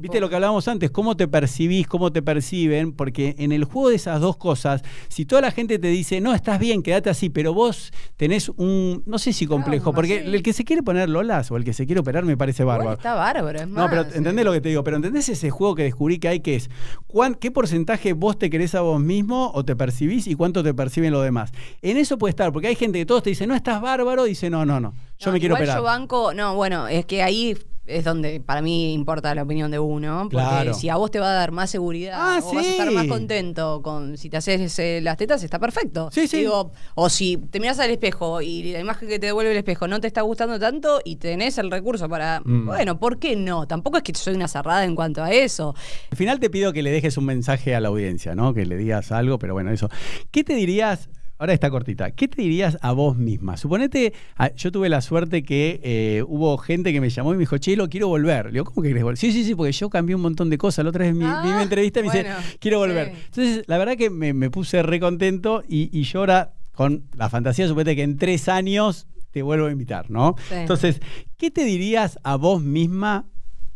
viste 0.00 0.20
lo 0.20 0.28
que 0.28 0.34
hablábamos 0.34 0.66
antes, 0.68 0.90
cómo 0.90 1.16
te 1.16 1.28
percibís, 1.28 1.86
cómo 1.86 2.12
te 2.12 2.22
perciben, 2.22 2.92
porque 2.92 3.34
en 3.38 3.52
el 3.52 3.64
juego 3.64 3.90
de 3.90 3.96
esas 3.96 4.20
dos 4.20 4.36
cosas, 4.36 4.82
si 5.08 5.24
toda 5.24 5.42
la 5.42 5.50
gente 5.50 5.78
te 5.78 5.88
dice, 5.88 6.20
no, 6.20 6.34
estás 6.34 6.58
bien, 6.58 6.82
quédate 6.82 7.10
así, 7.10 7.28
pero 7.30 7.52
vos 7.54 7.92
tenés 8.16 8.48
un, 8.50 9.02
no 9.06 9.18
sé 9.18 9.32
si 9.32 9.46
complejo, 9.46 9.92
porque 9.92 10.22
sí. 10.22 10.34
el 10.34 10.42
que 10.42 10.52
se 10.52 10.64
quiere 10.64 10.82
poner 10.82 11.08
lolas 11.08 11.50
o 11.50 11.56
el 11.56 11.64
que 11.64 11.72
se 11.72 11.86
quiere 11.86 12.00
operar 12.00 12.24
me 12.24 12.36
parece 12.36 12.64
bárbaro. 12.64 12.92
está 12.92 13.14
bárbaro, 13.14 13.58
es 13.60 13.68
más. 13.68 13.84
No, 13.84 13.90
pero 14.04 14.16
entendés 14.16 14.44
lo 14.44 14.52
que 14.52 14.60
te 14.60 14.68
digo, 14.68 14.84
pero 14.84 14.96
entendés 14.96 15.28
ese 15.28 15.50
juego 15.50 15.74
que 15.74 15.82
descubrí 15.84 16.18
que 16.18 16.28
hay 16.28 16.40
que 16.40 16.56
es 16.56 16.70
cuán- 17.06 17.34
qué 17.34 17.50
porcentaje 17.50 18.12
vos 18.12 18.38
te 18.38 18.50
querés 18.50 18.74
a 18.74 18.80
vos 18.80 19.00
mismo 19.00 19.50
o 19.54 19.64
te 19.64 19.76
percibís 19.76 20.26
y 20.26 20.34
cuánto 20.34 20.62
te 20.62 20.74
perciben 20.74 21.12
los 21.12 21.22
demás. 21.24 21.52
En 21.82 21.96
eso 21.96 22.18
puede 22.18 22.30
estar, 22.30 22.52
porque 22.52 22.68
hay 22.68 22.74
gente 22.76 22.98
que 22.98 23.06
todos 23.06 23.22
te 23.22 23.30
dicen, 23.30 23.48
no 23.48 23.54
estás 23.54 23.80
bárbaro, 23.80 24.24
dice, 24.24 24.50
no, 24.50 24.64
no, 24.64 24.80
no, 24.80 24.94
yo 25.18 25.26
No, 25.26 25.32
me 25.32 25.40
quiero 25.40 25.54
operar. 25.54 25.78
Yo 25.78 25.82
banco, 25.84 26.32
no, 26.34 26.54
bueno, 26.54 26.88
es 26.88 27.04
que 27.06 27.22
ahí 27.22 27.56
es 27.88 28.04
donde 28.04 28.40
para 28.40 28.62
mí 28.62 28.92
importa 28.92 29.34
la 29.34 29.42
opinión 29.42 29.70
de 29.70 29.78
uno. 29.78 30.28
Porque 30.30 30.36
Claro. 30.46 30.74
si 30.74 30.88
a 30.88 30.96
vos 30.96 31.10
te 31.10 31.18
va 31.20 31.30
a 31.30 31.34
dar 31.34 31.50
más 31.52 31.70
seguridad 31.70 32.14
Ah, 32.20 32.40
o 32.42 32.54
vas 32.54 32.66
a 32.66 32.70
estar 32.70 32.90
más 32.92 33.06
contento 33.06 33.80
con 33.82 34.16
si 34.16 34.28
te 34.30 34.36
haces 34.36 34.78
eh, 34.78 35.00
las 35.02 35.16
tetas, 35.16 35.42
está 35.42 35.58
perfecto. 35.58 36.10
Sí, 36.12 36.28
sí. 36.28 36.38
Digo, 36.38 36.72
o 36.94 37.08
si 37.08 37.36
te 37.36 37.60
miras 37.60 37.78
al 37.80 37.90
espejo 37.90 38.40
y 38.42 38.72
la 38.72 38.80
imagen 38.80 39.08
que 39.08 39.18
te 39.18 39.26
devuelve 39.26 39.52
el 39.52 39.58
espejo 39.58 39.88
no 39.88 40.00
te 40.00 40.06
está 40.06 40.22
gustando 40.22 40.58
tanto 40.58 41.00
y 41.04 41.16
tenés 41.16 41.58
el 41.58 41.70
recurso 41.70 42.08
para. 42.08 42.40
Mm. 42.44 42.66
Bueno, 42.66 42.98
¿por 42.98 43.18
qué 43.18 43.34
no? 43.36 43.66
Tampoco 43.66 43.96
es 43.96 44.02
que 44.02 44.14
soy 44.14 44.34
una 44.34 44.48
cerrada 44.48 44.84
en 44.84 44.94
cuanto 44.94 45.22
a 45.22 45.32
eso. 45.32 45.74
Al 46.10 46.16
final 46.18 46.38
te 46.40 46.50
pido 46.50 46.72
que 46.72 46.82
le 46.82 46.90
dejes 46.90 47.16
un 47.16 47.24
mensaje 47.24 47.74
a 47.74 47.80
la 47.80 47.88
audiencia, 47.88 48.34
¿no? 48.34 48.54
Que 48.54 48.66
le 48.66 48.76
digas 48.76 49.12
algo, 49.12 49.38
pero 49.38 49.54
bueno, 49.54 49.70
eso. 49.70 49.88
¿Qué 50.30 50.44
te 50.44 50.54
dirías? 50.54 51.08
Ahora 51.38 51.52
está 51.52 51.70
cortita. 51.70 52.10
¿Qué 52.10 52.26
te 52.26 52.42
dirías 52.42 52.76
a 52.82 52.90
vos 52.92 53.16
misma? 53.16 53.56
Suponete, 53.56 54.12
ah, 54.36 54.50
yo 54.56 54.72
tuve 54.72 54.88
la 54.88 55.00
suerte 55.00 55.42
que 55.44 55.80
eh, 55.84 56.24
hubo 56.26 56.58
gente 56.58 56.92
que 56.92 57.00
me 57.00 57.10
llamó 57.10 57.30
y 57.32 57.36
me 57.36 57.40
dijo, 57.40 57.58
Chelo, 57.58 57.88
quiero 57.88 58.08
volver. 58.08 58.46
Le 58.46 58.52
digo, 58.52 58.64
¿cómo 58.64 58.82
que 58.82 58.88
querés 58.88 59.04
volver? 59.04 59.18
Sí, 59.18 59.30
sí, 59.30 59.44
sí, 59.44 59.54
porque 59.54 59.70
yo 59.72 59.88
cambié 59.88 60.16
un 60.16 60.22
montón 60.22 60.50
de 60.50 60.58
cosas. 60.58 60.84
La 60.84 60.88
otra 60.90 61.04
vez 61.04 61.14
mi, 61.14 61.24
Ah, 61.24 61.42
vi 61.44 61.52
mi 61.52 61.62
entrevista 61.62 62.00
y 62.00 62.02
me 62.02 62.08
bueno, 62.08 62.28
dice, 62.36 62.56
quiero 62.58 62.78
volver. 62.78 63.12
sí. 63.14 63.22
Entonces, 63.26 63.64
la 63.68 63.78
verdad 63.78 63.96
que 63.96 64.10
me, 64.10 64.32
me 64.32 64.50
puse 64.50 64.82
re 64.82 64.98
contento 64.98 65.62
y, 65.68 65.96
y 65.96 66.02
yo 66.02 66.18
ahora, 66.20 66.54
con 66.72 67.04
la 67.14 67.28
fantasía, 67.30 67.68
suponete 67.68 67.94
que 67.94 68.02
en 68.02 68.16
tres 68.16 68.48
años 68.48 69.06
te 69.30 69.42
vuelvo 69.42 69.66
a 69.66 69.70
invitar, 69.70 70.10
¿no? 70.10 70.34
Sí. 70.48 70.54
Entonces, 70.54 71.00
¿qué 71.36 71.50
te 71.52 71.64
dirías 71.64 72.18
a 72.24 72.34
vos 72.36 72.62
misma 72.62 73.26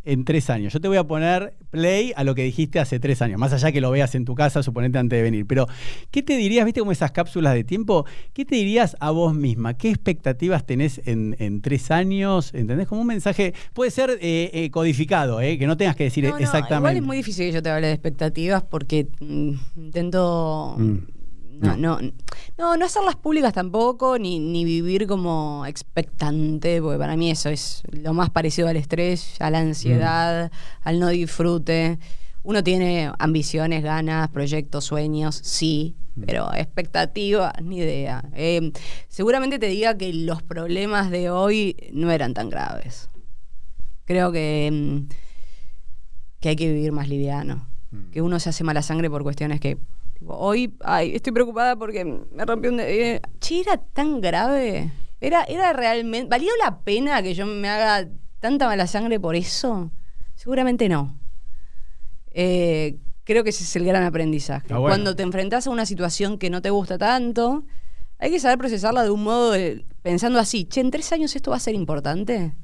en 0.05 0.25
tres 0.25 0.51
años? 0.51 0.73
Yo 0.73 0.81
te 0.81 0.89
voy 0.89 0.97
a 0.97 1.05
poner 1.05 1.55
play 1.71 2.13
a 2.17 2.25
lo 2.25 2.35
que 2.35 2.43
dijiste 2.43 2.79
hace 2.81 3.01
tres 3.01 3.23
años, 3.23 3.39
más 3.39 3.53
allá 3.53 3.73
que 3.73 3.81
lo 3.81 3.91
veas 3.91 4.15
en 4.15 4.25
tu 4.25 4.35
casa, 4.35 4.63
suponete 4.63 4.99
antes 4.99 5.19
de 5.19 5.23
venir. 5.23 5.47
Pero, 5.47 5.67
¿qué 6.11 6.23
te 6.23 6.37
dirías, 6.37 6.65
viste 6.65 6.81
como 6.81 6.93
esas 6.93 7.13
cápsulas 7.13 7.55
de 7.55 7.65
tiempo? 7.65 8.05
¿Qué 8.33 8.45
te 8.45 8.57
dirías 8.57 8.97
a 9.01 9.11
vos 9.11 9.35
misma? 9.35 9.75
¿Qué 9.75 9.91
expectativas 9.91 10.67
tenés 10.67 11.01
en, 11.07 11.37
en 11.39 11.63
tres 11.63 11.91
años? 11.91 12.53
¿Entendés? 12.55 12.89
Como 12.89 13.01
un 13.01 13.07
mensaje, 13.07 13.55
puede 13.73 13.91
ser 13.91 14.19
eh, 14.21 14.51
eh, 14.53 14.71
codificado, 14.71 15.41
eh, 15.41 15.59
que 15.59 15.67
no 15.67 15.77
tengas 15.77 15.97
que 15.97 16.05
decir 16.05 16.25
No, 16.25 16.31
no, 16.31 16.39
exactamente. 16.39 16.77
igual 16.77 16.97
es 16.97 17.03
muy 17.03 17.17
difícil 17.19 17.47
que 17.47 17.53
yo 17.53 17.63
te 17.63 17.71
hable 17.71 17.87
de 17.87 17.93
expectativas 17.93 18.63
porque 18.63 19.09
mm, 19.21 19.53
intento. 19.77 20.77
Mm. 20.79 21.22
No, 21.61 21.77
no, 21.77 21.99
no, 22.59 22.77
no 22.77 22.85
hacerlas 22.85 23.17
públicas 23.17 23.53
tampoco, 23.53 24.19
ni, 24.19 24.39
ni 24.39 24.65
vivir 24.65 25.07
como 25.07 25.65
expectante, 25.67 26.81
porque 26.81 26.99
para 26.99 27.17
mí 27.17 27.31
eso 27.31 27.51
es 27.51 27.83
lo 27.91 28.15
más 28.15 28.31
parecido 28.31 28.69
al 28.69 28.77
estrés, 28.77 29.37
a 29.41 29.51
la 29.51 29.61
ansiedad, 29.61 30.51
al 30.83 30.99
no 30.99 31.09
disfrute. 31.09 31.99
Uno 32.43 32.65
tiene 32.65 33.13
ambiciones, 33.19 33.83
ganas, 33.83 34.29
proyectos, 34.31 34.85
sueños, 34.85 35.39
sí, 35.43 35.95
pero 36.27 36.53
expectativas, 36.55 37.53
ni 37.63 37.79
idea. 37.79 38.25
Eh, 38.35 38.73
seguramente 39.09 39.59
te 39.59 39.67
diga 39.67 39.97
que 39.97 40.13
los 40.13 40.43
problemas 40.43 41.11
de 41.11 41.31
hoy 41.31 41.77
no 41.93 42.11
eran 42.11 42.35
tan 42.35 42.51
graves. 42.51 43.09
Creo 44.05 44.33
que, 44.33 44.69
mm, 44.73 45.09
que 46.41 46.49
hay 46.51 46.57
que 46.57 46.73
vivir 46.73 46.93
más 46.93 47.09
liviano. 47.09 47.69
Que 48.11 48.23
uno 48.23 48.41
se 48.41 48.49
hace 48.49 48.65
mala 48.65 48.81
sangre 48.81 49.11
por 49.11 49.23
cuestiones 49.23 49.61
que. 49.61 49.77
Hoy, 50.27 50.75
ay, 50.81 51.15
estoy 51.15 51.33
preocupada 51.33 51.77
porque 51.77 52.05
me 52.05 52.45
rompió 52.45 52.71
un. 52.71 52.81
eh, 52.81 53.21
che, 53.41 53.61
era 53.61 53.77
tan 53.77 54.21
grave. 54.21 54.91
Era, 55.21 55.45
era 55.45 55.73
realmente. 55.73 56.29
¿Valió 56.29 56.51
la 56.63 56.81
pena 56.81 57.23
que 57.23 57.35
yo 57.35 57.47
me 57.47 57.69
haga 57.69 58.09
tanta 58.41 58.67
mala 58.67 58.87
sangre 58.87 59.21
por 59.21 59.37
eso? 59.37 59.91
Seguramente 60.35 60.89
no. 60.89 61.17
Eh, 62.33 62.99
creo 63.25 63.45
que 63.45 63.51
ese 63.51 63.65
es 63.65 63.77
el 63.77 63.85
gran 63.85 64.03
aprendizaje. 64.03 64.67
Bueno. 64.69 64.83
Cuando 64.89 65.15
te 65.15 65.23
enfrentas 65.23 65.67
a 65.67 65.71
una 65.71 65.87
situación 65.87 66.39
que 66.39 66.51
no 66.51 66.61
te 66.63 66.71
gusta 66.71 66.99
tanto, 66.99 67.65
hay 68.19 68.31
que 68.31 68.41
saber 68.41 68.59
procesarla 68.59 69.05
de 69.05 69.11
un 69.11 69.23
modo 69.23 69.53
de- 69.53 69.85
pensando 70.03 70.39
así, 70.39 70.65
che, 70.65 70.81
en 70.81 70.91
tres 70.91 71.13
años 71.13 71.37
esto 71.37 71.51
va 71.51 71.57
a 71.59 71.61
ser 71.61 71.75
importante. 71.75 72.55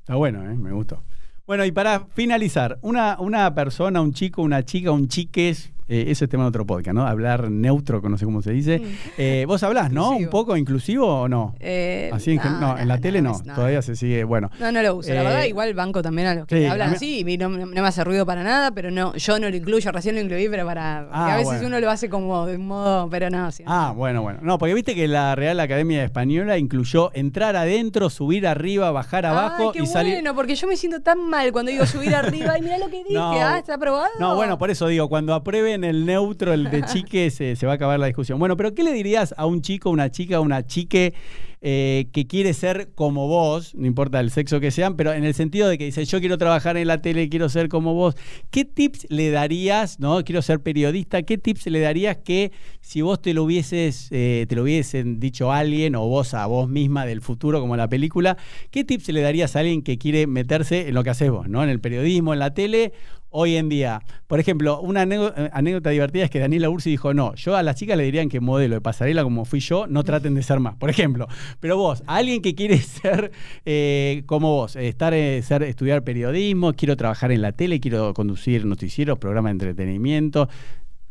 Está 0.00 0.14
bueno, 0.16 0.48
¿eh? 0.48 0.54
me 0.54 0.72
gustó. 0.72 1.02
Bueno, 1.48 1.64
y 1.64 1.72
para 1.72 2.00
finalizar, 2.12 2.78
una, 2.82 3.16
una 3.18 3.54
persona, 3.54 4.02
un 4.02 4.12
chico, 4.12 4.42
una 4.42 4.66
chica, 4.66 4.92
un 4.92 5.08
chiques, 5.08 5.72
eh, 5.88 6.04
eso 6.08 6.24
es 6.24 6.30
tema 6.30 6.44
de 6.44 6.48
otro 6.50 6.66
podcast, 6.66 6.94
¿no? 6.94 7.06
Hablar 7.06 7.50
neutro, 7.50 8.00
que 8.02 8.08
no 8.08 8.18
sé 8.18 8.24
cómo 8.24 8.42
se 8.42 8.52
dice. 8.52 8.80
Eh, 9.16 9.44
vos 9.46 9.62
hablás, 9.62 9.90
¿no? 9.90 10.10
Un 10.10 10.28
poco 10.28 10.56
inclusivo 10.56 11.06
o 11.22 11.28
no? 11.28 11.54
Eh, 11.60 12.10
Así 12.12 12.32
en, 12.32 12.60
no, 12.60 12.78
en 12.78 12.88
la 12.88 12.98
tele 12.98 13.22
no, 13.22 13.38
todavía 13.54 13.82
se 13.82 13.96
sigue, 13.96 14.24
bueno. 14.24 14.50
No, 14.60 14.70
no 14.72 14.82
lo 14.82 14.96
uso. 14.96 15.12
La 15.12 15.20
Eh, 15.22 15.24
verdad, 15.24 15.44
igual 15.44 15.74
banco 15.74 16.02
también 16.02 16.28
a 16.28 16.34
los 16.34 16.46
que 16.46 16.58
sí, 16.60 16.66
hablan 16.66 16.90
así. 16.94 17.24
No, 17.38 17.48
me 17.48 17.80
hace 17.80 18.04
ruido 18.04 18.26
para 18.26 18.42
nada, 18.42 18.70
pero 18.72 18.90
no, 18.90 19.14
yo 19.14 19.38
no 19.38 19.48
lo 19.50 19.56
incluyo. 19.56 19.90
Recién 19.92 20.14
lo 20.14 20.20
incluí, 20.20 20.48
pero 20.48 20.66
para. 20.66 21.08
Ah, 21.10 21.32
a 21.34 21.36
veces 21.36 21.52
bueno. 21.60 21.66
uno 21.68 21.80
lo 21.80 21.90
hace 21.90 22.08
como 22.08 22.46
de 22.46 22.56
un 22.56 22.66
modo, 22.66 23.08
pero 23.10 23.30
no. 23.30 23.50
sí. 23.50 23.62
Ah, 23.66 23.92
bueno, 23.96 24.22
bueno. 24.22 24.40
No, 24.42 24.58
porque 24.58 24.74
viste 24.74 24.94
que 24.94 25.08
la 25.08 25.34
Real 25.34 25.58
Academia 25.60 26.04
Española 26.04 26.58
incluyó 26.58 27.10
entrar 27.14 27.56
adentro, 27.56 28.10
subir 28.10 28.46
arriba, 28.46 28.90
bajar 28.90 29.26
abajo 29.26 29.68
Ay, 29.68 29.78
qué 29.78 29.82
y 29.84 29.86
salir. 29.86 30.14
bueno, 30.14 30.34
porque 30.34 30.54
yo 30.54 30.66
me 30.68 30.76
siento 30.76 31.00
tan 31.00 31.28
mal 31.28 31.50
cuando 31.52 31.70
digo 31.70 31.86
subir 31.86 32.14
arriba 32.14 32.58
y 32.58 32.62
mira 32.62 32.78
lo 32.78 32.86
que 32.88 32.98
dije. 33.04 33.14
No. 33.14 33.32
ah, 33.32 33.58
está 33.58 33.74
aprobado. 33.74 34.08
No, 34.20 34.36
bueno, 34.36 34.58
por 34.58 34.70
eso 34.70 34.86
digo, 34.88 35.08
cuando 35.08 35.34
aprueben 35.34 35.77
en 35.78 35.84
el 35.84 36.04
neutro, 36.04 36.52
el 36.52 36.70
de 36.70 36.82
chique, 36.92 37.30
se, 37.30 37.56
se 37.56 37.66
va 37.66 37.72
a 37.72 37.74
acabar 37.76 37.98
la 37.98 38.06
discusión. 38.06 38.38
Bueno, 38.38 38.56
pero 38.56 38.74
¿qué 38.74 38.84
le 38.84 38.92
dirías 38.92 39.34
a 39.36 39.46
un 39.46 39.62
chico, 39.62 39.90
una 39.90 40.10
chica, 40.10 40.40
una 40.40 40.66
chique 40.66 41.14
eh, 41.60 42.06
que 42.12 42.28
quiere 42.28 42.54
ser 42.54 42.90
como 42.94 43.26
vos, 43.26 43.74
no 43.74 43.84
importa 43.88 44.20
el 44.20 44.30
sexo 44.30 44.60
que 44.60 44.70
sean, 44.70 44.94
pero 44.94 45.12
en 45.12 45.24
el 45.24 45.34
sentido 45.34 45.68
de 45.68 45.76
que 45.76 45.86
dice, 45.86 46.04
yo 46.04 46.20
quiero 46.20 46.38
trabajar 46.38 46.76
en 46.76 46.86
la 46.86 47.02
tele, 47.02 47.28
quiero 47.28 47.48
ser 47.48 47.68
como 47.68 47.94
vos, 47.94 48.14
¿qué 48.52 48.64
tips 48.64 49.08
le 49.08 49.32
darías, 49.32 49.98
no? 49.98 50.22
Quiero 50.22 50.40
ser 50.40 50.60
periodista, 50.60 51.22
¿qué 51.22 51.36
tips 51.36 51.66
le 51.66 51.80
darías 51.80 52.18
que 52.18 52.52
si 52.80 53.00
vos 53.02 53.20
te 53.20 53.34
lo 53.34 53.42
hubieses, 53.42 54.06
eh, 54.12 54.46
te 54.48 54.54
lo 54.54 54.62
hubiesen 54.62 55.18
dicho 55.18 55.50
a 55.50 55.58
alguien 55.58 55.96
o 55.96 56.06
vos 56.06 56.32
a 56.32 56.46
vos 56.46 56.68
misma 56.68 57.04
del 57.06 57.22
futuro, 57.22 57.60
como 57.60 57.76
la 57.76 57.88
película, 57.88 58.36
¿qué 58.70 58.84
tips 58.84 59.08
le 59.08 59.20
darías 59.20 59.56
a 59.56 59.58
alguien 59.58 59.82
que 59.82 59.98
quiere 59.98 60.28
meterse 60.28 60.86
en 60.86 60.94
lo 60.94 61.02
que 61.02 61.10
haces 61.10 61.28
vos, 61.28 61.48
¿no? 61.48 61.64
En 61.64 61.70
el 61.70 61.80
periodismo, 61.80 62.34
en 62.34 62.38
la 62.38 62.54
tele 62.54 62.92
hoy 63.30 63.56
en 63.56 63.68
día. 63.68 64.02
Por 64.26 64.40
ejemplo, 64.40 64.80
una 64.80 65.02
eh, 65.02 65.50
anécdota 65.52 65.90
divertida 65.90 66.24
es 66.24 66.30
que 66.30 66.38
Daniela 66.38 66.70
Ursi 66.70 66.90
dijo, 66.90 67.14
no, 67.14 67.34
yo 67.34 67.56
a 67.56 67.62
las 67.62 67.76
chicas 67.76 67.96
le 67.96 68.04
dirían 68.04 68.28
que 68.28 68.40
modelo 68.40 68.74
de 68.74 68.80
pasarela 68.80 69.22
como 69.22 69.44
fui 69.44 69.60
yo, 69.60 69.86
no 69.86 70.04
traten 70.04 70.34
de 70.34 70.42
ser 70.42 70.60
más, 70.60 70.76
por 70.76 70.90
ejemplo. 70.90 71.28
Pero 71.60 71.76
vos, 71.76 72.02
alguien 72.06 72.42
que 72.42 72.54
quiere 72.54 72.78
ser 72.78 73.30
eh, 73.64 74.22
como 74.26 74.54
vos, 74.54 74.76
estar, 74.76 75.14
eh, 75.14 75.42
ser, 75.42 75.62
estudiar 75.62 76.02
periodismo, 76.02 76.72
quiero 76.72 76.96
trabajar 76.96 77.32
en 77.32 77.42
la 77.42 77.52
tele, 77.52 77.80
quiero 77.80 78.14
conducir 78.14 78.64
noticieros, 78.64 79.18
programas 79.18 79.50
de 79.50 79.52
entretenimiento, 79.52 80.48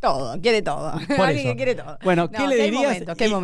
todo, 0.00 0.40
quiere 0.40 0.62
todo. 0.62 0.92
Alguien 1.18 1.48
que 1.48 1.56
quiere 1.56 1.74
todo. 1.74 1.98
Bueno, 2.04 2.30
¿qué 2.30 2.46
le 2.46 2.56
dirías? 2.56 3.02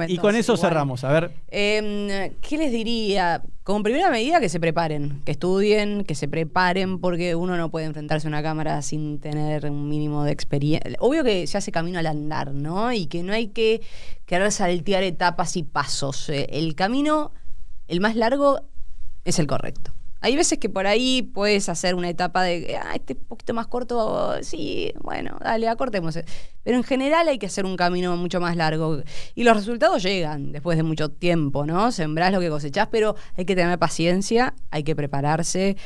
y, 0.08 0.18
con 0.18 0.36
eso 0.36 0.56
cerramos, 0.56 1.02
a 1.04 1.12
ver. 1.12 1.32
Em, 1.50 2.32
¿Qué 2.40 2.56
les 2.56 2.70
diría? 2.70 3.42
Como 3.64 3.82
primera 3.82 4.10
medida, 4.10 4.40
que 4.40 4.48
se 4.48 4.60
preparen, 4.60 5.22
que 5.24 5.32
estudien, 5.32 6.04
que 6.04 6.14
se 6.14 6.28
preparen, 6.28 7.00
porque 7.00 7.34
uno 7.34 7.56
no 7.56 7.70
puede 7.70 7.86
enfrentarse 7.86 8.26
a 8.26 8.28
una 8.28 8.42
cámara 8.42 8.82
sin 8.82 9.18
tener 9.18 9.70
un 9.70 9.88
mínimo 9.88 10.22
de 10.24 10.32
experiencia. 10.32 10.92
Obvio 11.00 11.24
que 11.24 11.46
se 11.46 11.58
hace 11.58 11.72
camino 11.72 11.98
al 11.98 12.06
andar, 12.06 12.52
¿no? 12.52 12.92
Y 12.92 13.06
que 13.06 13.22
no 13.22 13.32
hay 13.32 13.48
que 13.48 13.80
querer 14.26 14.52
saltear 14.52 15.02
etapas 15.02 15.56
y 15.56 15.62
pasos. 15.64 16.28
Eh, 16.28 16.46
el 16.50 16.74
camino, 16.74 17.32
el 17.88 18.00
más 18.00 18.16
largo, 18.16 18.60
es 19.24 19.38
el 19.38 19.46
correcto. 19.46 19.94
Hay 20.24 20.36
veces 20.36 20.58
que 20.58 20.70
por 20.70 20.86
ahí 20.86 21.20
puedes 21.20 21.68
hacer 21.68 21.94
una 21.94 22.08
etapa 22.08 22.42
de, 22.42 22.78
ah, 22.82 22.94
este 22.94 23.14
poquito 23.14 23.52
más 23.52 23.66
corto, 23.66 24.32
sí, 24.40 24.90
bueno, 25.02 25.36
dale, 25.38 25.68
acortemos. 25.68 26.18
Pero 26.62 26.78
en 26.78 26.82
general 26.82 27.28
hay 27.28 27.38
que 27.38 27.44
hacer 27.44 27.66
un 27.66 27.76
camino 27.76 28.16
mucho 28.16 28.40
más 28.40 28.56
largo. 28.56 29.02
Y 29.34 29.44
los 29.44 29.54
resultados 29.54 30.02
llegan 30.02 30.50
después 30.50 30.78
de 30.78 30.82
mucho 30.82 31.10
tiempo, 31.10 31.66
¿no? 31.66 31.92
Sembrás 31.92 32.32
lo 32.32 32.40
que 32.40 32.48
cosechás, 32.48 32.88
pero 32.90 33.16
hay 33.36 33.44
que 33.44 33.54
tener 33.54 33.78
paciencia, 33.78 34.54
hay 34.70 34.82
que 34.82 34.96
prepararse, 34.96 35.76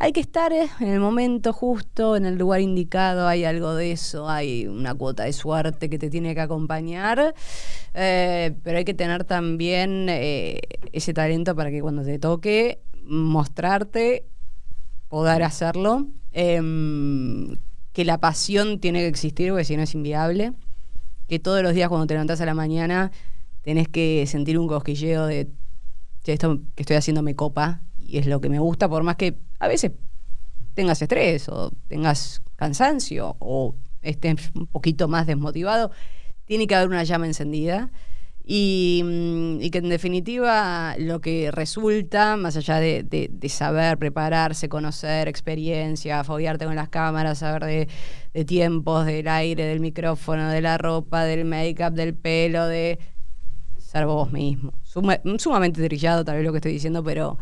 hay 0.00 0.12
que 0.12 0.20
estar 0.20 0.54
eh, 0.54 0.70
en 0.80 0.88
el 0.88 0.98
momento 0.98 1.52
justo, 1.52 2.16
en 2.16 2.24
el 2.24 2.36
lugar 2.36 2.62
indicado, 2.62 3.28
hay 3.28 3.44
algo 3.44 3.74
de 3.74 3.92
eso, 3.92 4.26
hay 4.26 4.66
una 4.66 4.94
cuota 4.94 5.24
de 5.24 5.34
suerte 5.34 5.90
que 5.90 5.98
te 5.98 6.08
tiene 6.08 6.34
que 6.34 6.40
acompañar, 6.40 7.34
eh, 7.92 8.54
pero 8.62 8.78
hay 8.78 8.86
que 8.86 8.94
tener 8.94 9.24
también 9.24 10.06
eh, 10.08 10.60
ese 10.92 11.12
talento 11.12 11.54
para 11.54 11.70
que 11.70 11.82
cuando 11.82 12.02
te 12.02 12.18
toque 12.18 12.80
mostrarte, 13.04 14.26
poder 15.08 15.42
hacerlo, 15.42 16.06
em, 16.32 17.56
que 17.92 18.04
la 18.04 18.18
pasión 18.18 18.80
tiene 18.80 19.00
que 19.00 19.08
existir, 19.08 19.50
porque 19.50 19.64
si 19.64 19.76
no 19.76 19.82
es 19.82 19.94
inviable, 19.94 20.52
que 21.28 21.38
todos 21.38 21.62
los 21.62 21.74
días 21.74 21.88
cuando 21.88 22.06
te 22.06 22.14
levantás 22.14 22.40
a 22.40 22.46
la 22.46 22.54
mañana 22.54 23.12
tenés 23.62 23.88
que 23.88 24.26
sentir 24.26 24.58
un 24.58 24.66
cosquilleo 24.66 25.26
de 25.26 25.50
esto 26.24 26.60
que 26.74 26.82
estoy 26.82 26.96
haciendo 26.96 27.22
me 27.22 27.34
copa 27.34 27.82
y 27.98 28.18
es 28.18 28.26
lo 28.26 28.40
que 28.40 28.48
me 28.48 28.58
gusta, 28.58 28.88
por 28.88 29.02
más 29.02 29.16
que 29.16 29.38
a 29.58 29.68
veces 29.68 29.92
tengas 30.74 31.02
estrés 31.02 31.48
o 31.48 31.70
tengas 31.88 32.42
cansancio 32.56 33.36
o 33.38 33.74
estés 34.02 34.50
un 34.54 34.66
poquito 34.66 35.08
más 35.08 35.26
desmotivado, 35.26 35.90
tiene 36.44 36.66
que 36.66 36.74
haber 36.74 36.88
una 36.88 37.04
llama 37.04 37.26
encendida 37.26 37.90
Mm, 38.44 39.60
y, 39.60 39.70
que 39.70 39.78
en 39.78 39.88
definitiva 39.88 40.96
lo 40.98 41.20
que 41.20 41.50
resulta, 41.52 42.36
más 42.36 42.56
allá 42.56 42.80
de, 42.80 43.30
saber 43.48 43.98
prepararse, 43.98 44.68
conocer 44.68 45.28
experiencia, 45.28 46.24
foguearte 46.24 46.64
con 46.64 46.74
las 46.74 46.88
cámaras, 46.88 47.38
saber 47.38 47.88
de, 48.32 48.44
tiempos, 48.44 49.06
del 49.06 49.28
aire, 49.28 49.64
del 49.64 49.80
micrófono, 49.80 50.48
de 50.48 50.60
la 50.60 50.76
ropa, 50.78 51.24
del 51.24 51.44
make-up, 51.44 51.92
del 51.92 52.14
pelo, 52.14 52.66
de 52.66 52.98
ser 53.78 54.06
vos 54.06 54.32
mismo. 54.32 54.72
sumamente 55.38 55.86
trillado 55.86 56.24
tal 56.24 56.36
vez 56.36 56.44
lo 56.44 56.52
que 56.52 56.58
estoy 56.58 56.72
diciendo, 56.72 57.04
pero 57.04 57.38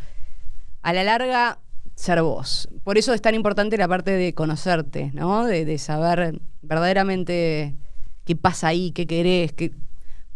a 0.83 0.93
la 0.93 1.05
larga 1.05 1.61
ser 1.95 2.23
vos. 2.23 2.69
Por 2.85 2.99
eso 2.99 3.15
es 3.15 3.23
tan 3.23 3.35
importante 3.35 3.77
la 3.79 3.89
parte 3.89 4.11
de 4.13 4.35
conocerte, 4.35 5.11
¿no? 5.15 5.47
De, 5.47 5.65
de 5.65 5.79
saber 5.79 6.41
verdaderamente 6.63 7.77
qué 8.25 8.37
pasa 8.37 8.69
ahí, 8.69 8.93
qué 8.93 9.07
querés, 9.07 9.53
qué 9.53 9.73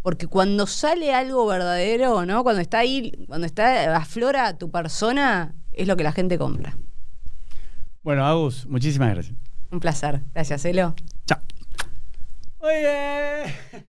porque 0.05 0.27
cuando 0.27 0.67
sale 0.67 1.15
algo 1.15 1.47
verdadero, 1.47 2.27
¿no? 2.27 2.43
Cuando 2.43 2.61
está 2.61 2.77
ahí, 2.77 3.11
cuando 3.25 3.47
está 3.47 3.97
aflora 3.97 4.55
tu 4.55 4.69
persona, 4.69 5.55
es 5.71 5.87
lo 5.87 5.97
que 5.97 6.03
la 6.03 6.11
gente 6.11 6.37
compra. 6.37 6.77
Bueno, 8.03 8.23
Agus, 8.23 8.67
muchísimas 8.67 9.15
gracias. 9.15 9.35
Un 9.71 9.79
placer. 9.79 10.21
Gracias, 10.31 10.63
Elo. 10.65 10.93
Chao. 11.25 11.41
Bien. 12.61 13.85